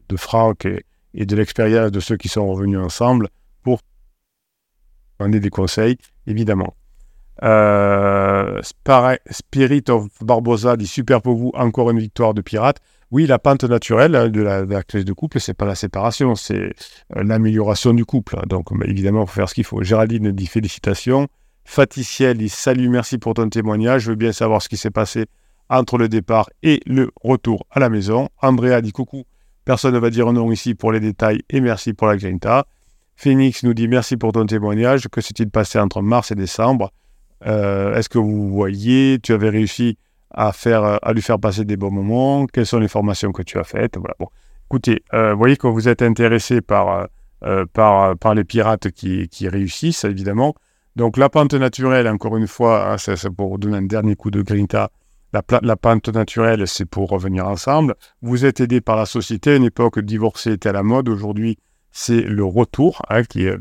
de 0.08 0.16
Franck 0.16 0.66
et, 1.14 1.26
de 1.26 1.36
l'expérience 1.36 1.90
de 1.90 2.00
ceux 2.00 2.16
qui 2.16 2.28
sont 2.28 2.46
revenus 2.46 2.78
ensemble 2.78 3.28
pour 3.62 3.80
donner 5.18 5.40
des 5.40 5.50
conseils, 5.50 5.96
évidemment. 6.26 6.74
Euh, 7.42 8.60
Spirit 9.30 9.84
of 9.88 10.08
Barbosa 10.22 10.76
dit 10.76 10.86
super 10.86 11.22
pour 11.22 11.34
vous, 11.34 11.50
encore 11.54 11.90
une 11.90 11.98
victoire 11.98 12.34
de 12.34 12.42
pirate. 12.42 12.78
Oui, 13.10 13.26
la 13.26 13.38
pente 13.38 13.64
naturelle 13.64 14.14
hein, 14.14 14.28
de 14.28 14.40
la, 14.40 14.82
crise 14.82 15.04
de 15.04 15.12
couple, 15.12 15.40
c'est 15.40 15.54
pas 15.54 15.66
la 15.66 15.74
séparation, 15.74 16.34
c'est 16.34 16.72
euh, 17.16 17.22
l'amélioration 17.22 17.92
du 17.94 18.04
couple. 18.04 18.38
Donc, 18.46 18.72
bah, 18.76 18.86
évidemment, 18.88 19.22
il 19.22 19.26
faut 19.26 19.34
faire 19.34 19.48
ce 19.48 19.54
qu'il 19.54 19.64
faut. 19.64 19.82
Géraldine 19.82 20.30
dit 20.32 20.46
félicitations. 20.46 21.28
Faticiel 21.64 22.38
dit 22.38 22.48
salut, 22.48 22.88
merci 22.88 23.18
pour 23.18 23.34
ton 23.34 23.48
témoignage. 23.48 24.02
Je 24.02 24.10
veux 24.10 24.16
bien 24.16 24.32
savoir 24.32 24.62
ce 24.62 24.68
qui 24.68 24.76
s'est 24.76 24.90
passé 24.90 25.26
entre 25.68 25.96
le 25.96 26.08
départ 26.08 26.50
et 26.62 26.80
le 26.86 27.10
retour 27.22 27.66
à 27.70 27.80
la 27.80 27.88
maison. 27.88 28.28
Andrea 28.42 28.80
dit 28.82 28.92
coucou. 28.92 29.24
Personne 29.64 29.94
ne 29.94 29.98
va 29.98 30.10
dire 30.10 30.32
non 30.32 30.50
ici 30.50 30.74
pour 30.74 30.92
les 30.92 31.00
détails 31.00 31.42
et 31.48 31.60
merci 31.60 31.92
pour 31.92 32.08
la 32.08 32.16
grinta. 32.16 32.66
Phoenix 33.16 33.62
nous 33.62 33.74
dit 33.74 33.88
merci 33.88 34.16
pour 34.16 34.32
ton 34.32 34.44
témoignage. 34.44 35.08
Que 35.08 35.20
s'est-il 35.20 35.50
passé 35.50 35.78
entre 35.78 36.02
mars 36.02 36.32
et 36.32 36.34
décembre? 36.34 36.90
Euh, 37.46 37.94
Est-ce 37.94 38.08
que 38.08 38.18
vous 38.18 38.50
voyez 38.50 39.18
Tu 39.22 39.32
avais 39.32 39.50
réussi 39.50 39.96
à, 40.30 40.52
faire, 40.52 40.98
à 41.00 41.12
lui 41.12 41.22
faire 41.22 41.38
passer 41.38 41.64
des 41.64 41.76
bons 41.76 41.90
moments? 41.90 42.46
Quelles 42.46 42.66
sont 42.66 42.80
les 42.80 42.88
formations 42.88 43.32
que 43.32 43.42
tu 43.42 43.58
as 43.58 43.64
faites? 43.64 43.96
Voilà. 43.96 44.14
bon. 44.18 44.26
Écoutez, 44.68 45.02
euh, 45.12 45.32
vous 45.32 45.38
voyez 45.38 45.56
que 45.56 45.66
vous 45.66 45.88
êtes 45.88 46.02
intéressé 46.02 46.60
par, 46.60 47.06
euh, 47.44 47.66
par, 47.72 48.16
par 48.16 48.34
les 48.34 48.44
pirates 48.44 48.90
qui, 48.90 49.28
qui, 49.28 49.48
réussissent, 49.48 50.04
évidemment. 50.04 50.54
Donc 50.96 51.16
la 51.16 51.28
pente 51.28 51.54
naturelle, 51.54 52.06
encore 52.08 52.36
une 52.36 52.46
fois, 52.46 52.92
hein, 52.92 52.98
c'est 52.98 53.30
pour 53.30 53.58
donner 53.58 53.78
un 53.78 53.82
dernier 53.82 54.14
coup 54.14 54.30
de 54.30 54.42
grinta, 54.42 54.90
la, 55.32 55.76
pente 55.76 56.08
naturelle, 56.08 56.68
c'est 56.68 56.84
pour 56.84 57.08
revenir 57.08 57.46
ensemble. 57.46 57.94
Vous 58.20 58.44
êtes 58.44 58.60
aidé 58.60 58.82
par 58.82 58.96
la 58.96 59.06
société. 59.06 59.52
À 59.52 59.56
une 59.56 59.64
époque, 59.64 59.98
divorcer 59.98 60.52
était 60.52 60.68
à 60.68 60.72
la 60.72 60.82
mode. 60.82 61.08
Aujourd'hui, 61.08 61.58
c'est 61.90 62.20
le 62.20 62.44
retour, 62.44 63.00
hein, 63.08 63.22
qui 63.22 63.46
est 63.46 63.56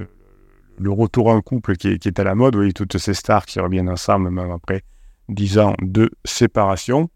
le 0.77 0.91
retour 0.91 1.27
en 1.27 1.41
couple 1.41 1.77
qui 1.77 1.87
est, 1.89 1.99
qui 1.99 2.09
est, 2.09 2.19
à 2.19 2.25
la 2.25 2.35
mode. 2.35 2.55
Vous 2.55 2.61
voyez 2.61 2.73
toutes 2.73 2.97
ces 2.97 3.13
stars 3.13 3.45
qui 3.45 3.59
reviennent 3.61 3.89
ensemble, 3.89 4.31
même 4.31 4.51
après 4.51 4.83
10 5.29 5.59
ans 5.59 5.75
de 5.81 6.11
séparation. 6.25 7.09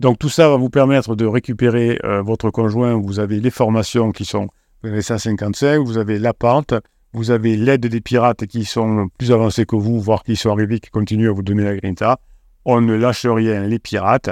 Donc 0.00 0.18
tout 0.18 0.28
ça 0.28 0.48
va 0.48 0.56
vous 0.56 0.70
permettre 0.70 1.16
de 1.16 1.24
récupérer 1.24 1.98
euh, 2.04 2.20
votre 2.22 2.50
conjoint. 2.50 2.94
Vous 2.94 3.18
avez 3.18 3.40
les 3.40 3.50
formations 3.50 4.12
qui 4.12 4.24
sont, 4.24 4.48
vous 4.82 4.90
avez 4.90 5.02
155, 5.02 5.78
vous 5.84 5.98
avez 5.98 6.18
la 6.18 6.34
pente, 6.34 6.74
vous 7.12 7.30
avez 7.30 7.56
l'aide 7.56 7.86
des 7.86 8.00
pirates 8.00 8.46
qui 8.46 8.64
sont 8.64 9.08
plus 9.18 9.32
avancés 9.32 9.66
que 9.66 9.76
vous, 9.76 10.00
voire 10.00 10.22
qui 10.22 10.36
sont 10.36 10.50
arrivés, 10.50 10.80
qui 10.80 10.90
continuent 10.90 11.30
à 11.30 11.32
vous 11.32 11.42
donner 11.42 11.64
la 11.64 11.76
grinta. 11.76 12.20
On 12.64 12.80
ne 12.80 12.94
lâche 12.94 13.26
rien, 13.26 13.66
les 13.66 13.78
pirates. 13.78 14.30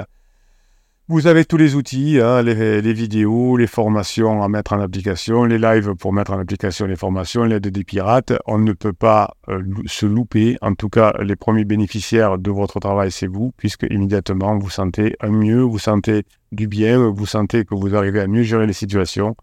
Vous 1.09 1.25
avez 1.25 1.45
tous 1.45 1.55
les 1.55 1.75
outils, 1.75 2.19
hein, 2.19 2.41
les, 2.41 2.93
vidéos, 2.93 3.55
les 3.55 3.65
formations 3.65 4.43
à 4.43 4.49
mettre 4.49 4.73
en 4.73 4.81
application, 4.81 5.45
les 5.45 5.57
lives 5.57 5.95
pour 5.95 6.11
mettre 6.11 6.33
en 6.33 6.39
application 6.39 6.85
les 6.85 6.97
formations, 6.97 7.45
l'aide 7.45 7.65
des 7.65 7.83
pirates. 7.85 8.33
On 8.45 8.57
ne 8.57 8.73
peut 8.73 8.91
pas 8.91 9.33
euh, 9.47 9.63
se 9.85 10.05
louper. 10.05 10.57
En 10.61 10.75
tout 10.75 10.89
cas, 10.89 11.13
les 11.23 11.37
premiers 11.37 11.63
bénéficiaires 11.63 12.37
de 12.37 12.51
votre 12.51 12.81
travail, 12.81 13.09
c'est 13.09 13.27
vous, 13.27 13.53
puisque 13.55 13.87
immédiatement 13.89 14.57
vous 14.57 14.69
sentez 14.69 15.15
un 15.21 15.29
mieux, 15.29 15.61
vous 15.61 15.79
sentez 15.79 16.25
du 16.51 16.67
bien, 16.67 17.09
vous 17.09 17.25
sentez 17.25 17.63
que 17.63 17.73
vous 17.73 17.95
arrivez 17.95 18.19
à 18.19 18.27
mieux 18.27 18.43
gérer 18.43 18.67
les 18.67 18.73
situations. 18.73 19.37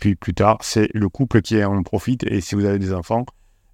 Puis 0.00 0.16
plus 0.16 0.34
tard, 0.34 0.58
c'est 0.62 0.88
le 0.94 1.08
couple 1.08 1.42
qui 1.42 1.62
en 1.62 1.82
profite. 1.82 2.24
Et 2.24 2.40
si 2.40 2.54
vous 2.54 2.64
avez 2.64 2.78
des 2.78 2.92
enfants, 2.92 3.26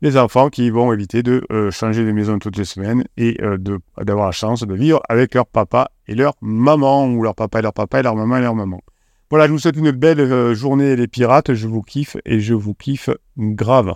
les 0.02 0.18
enfants 0.18 0.50
qui 0.50 0.68
vont 0.70 0.92
éviter 0.92 1.22
de 1.22 1.46
euh, 1.50 1.70
changer 1.70 2.04
de 2.04 2.12
maison 2.12 2.38
toutes 2.38 2.58
les 2.58 2.64
semaines 2.64 3.04
et 3.16 3.40
euh, 3.42 3.56
d'avoir 4.02 4.26
la 4.26 4.32
chance 4.32 4.62
de 4.62 4.74
vivre 4.74 5.00
avec 5.08 5.34
leur 5.34 5.46
papa 5.46 5.90
et 6.06 6.14
leur 6.14 6.34
maman, 6.42 7.06
ou 7.06 7.22
leur 7.22 7.34
papa 7.34 7.60
et 7.60 7.62
leur 7.62 7.72
papa 7.72 8.00
et 8.00 8.02
leur 8.02 8.14
maman 8.14 8.36
et 8.36 8.42
leur 8.42 8.54
maman. 8.54 8.82
Voilà, 9.30 9.46
je 9.46 9.52
vous 9.52 9.58
souhaite 9.58 9.76
une 9.76 9.92
belle 9.92 10.20
euh, 10.20 10.54
journée 10.54 10.96
les 10.96 11.08
pirates, 11.08 11.54
je 11.54 11.66
vous 11.66 11.82
kiffe 11.82 12.16
et 12.24 12.40
je 12.40 12.54
vous 12.54 12.74
kiffe 12.74 13.10
grave. 13.38 13.94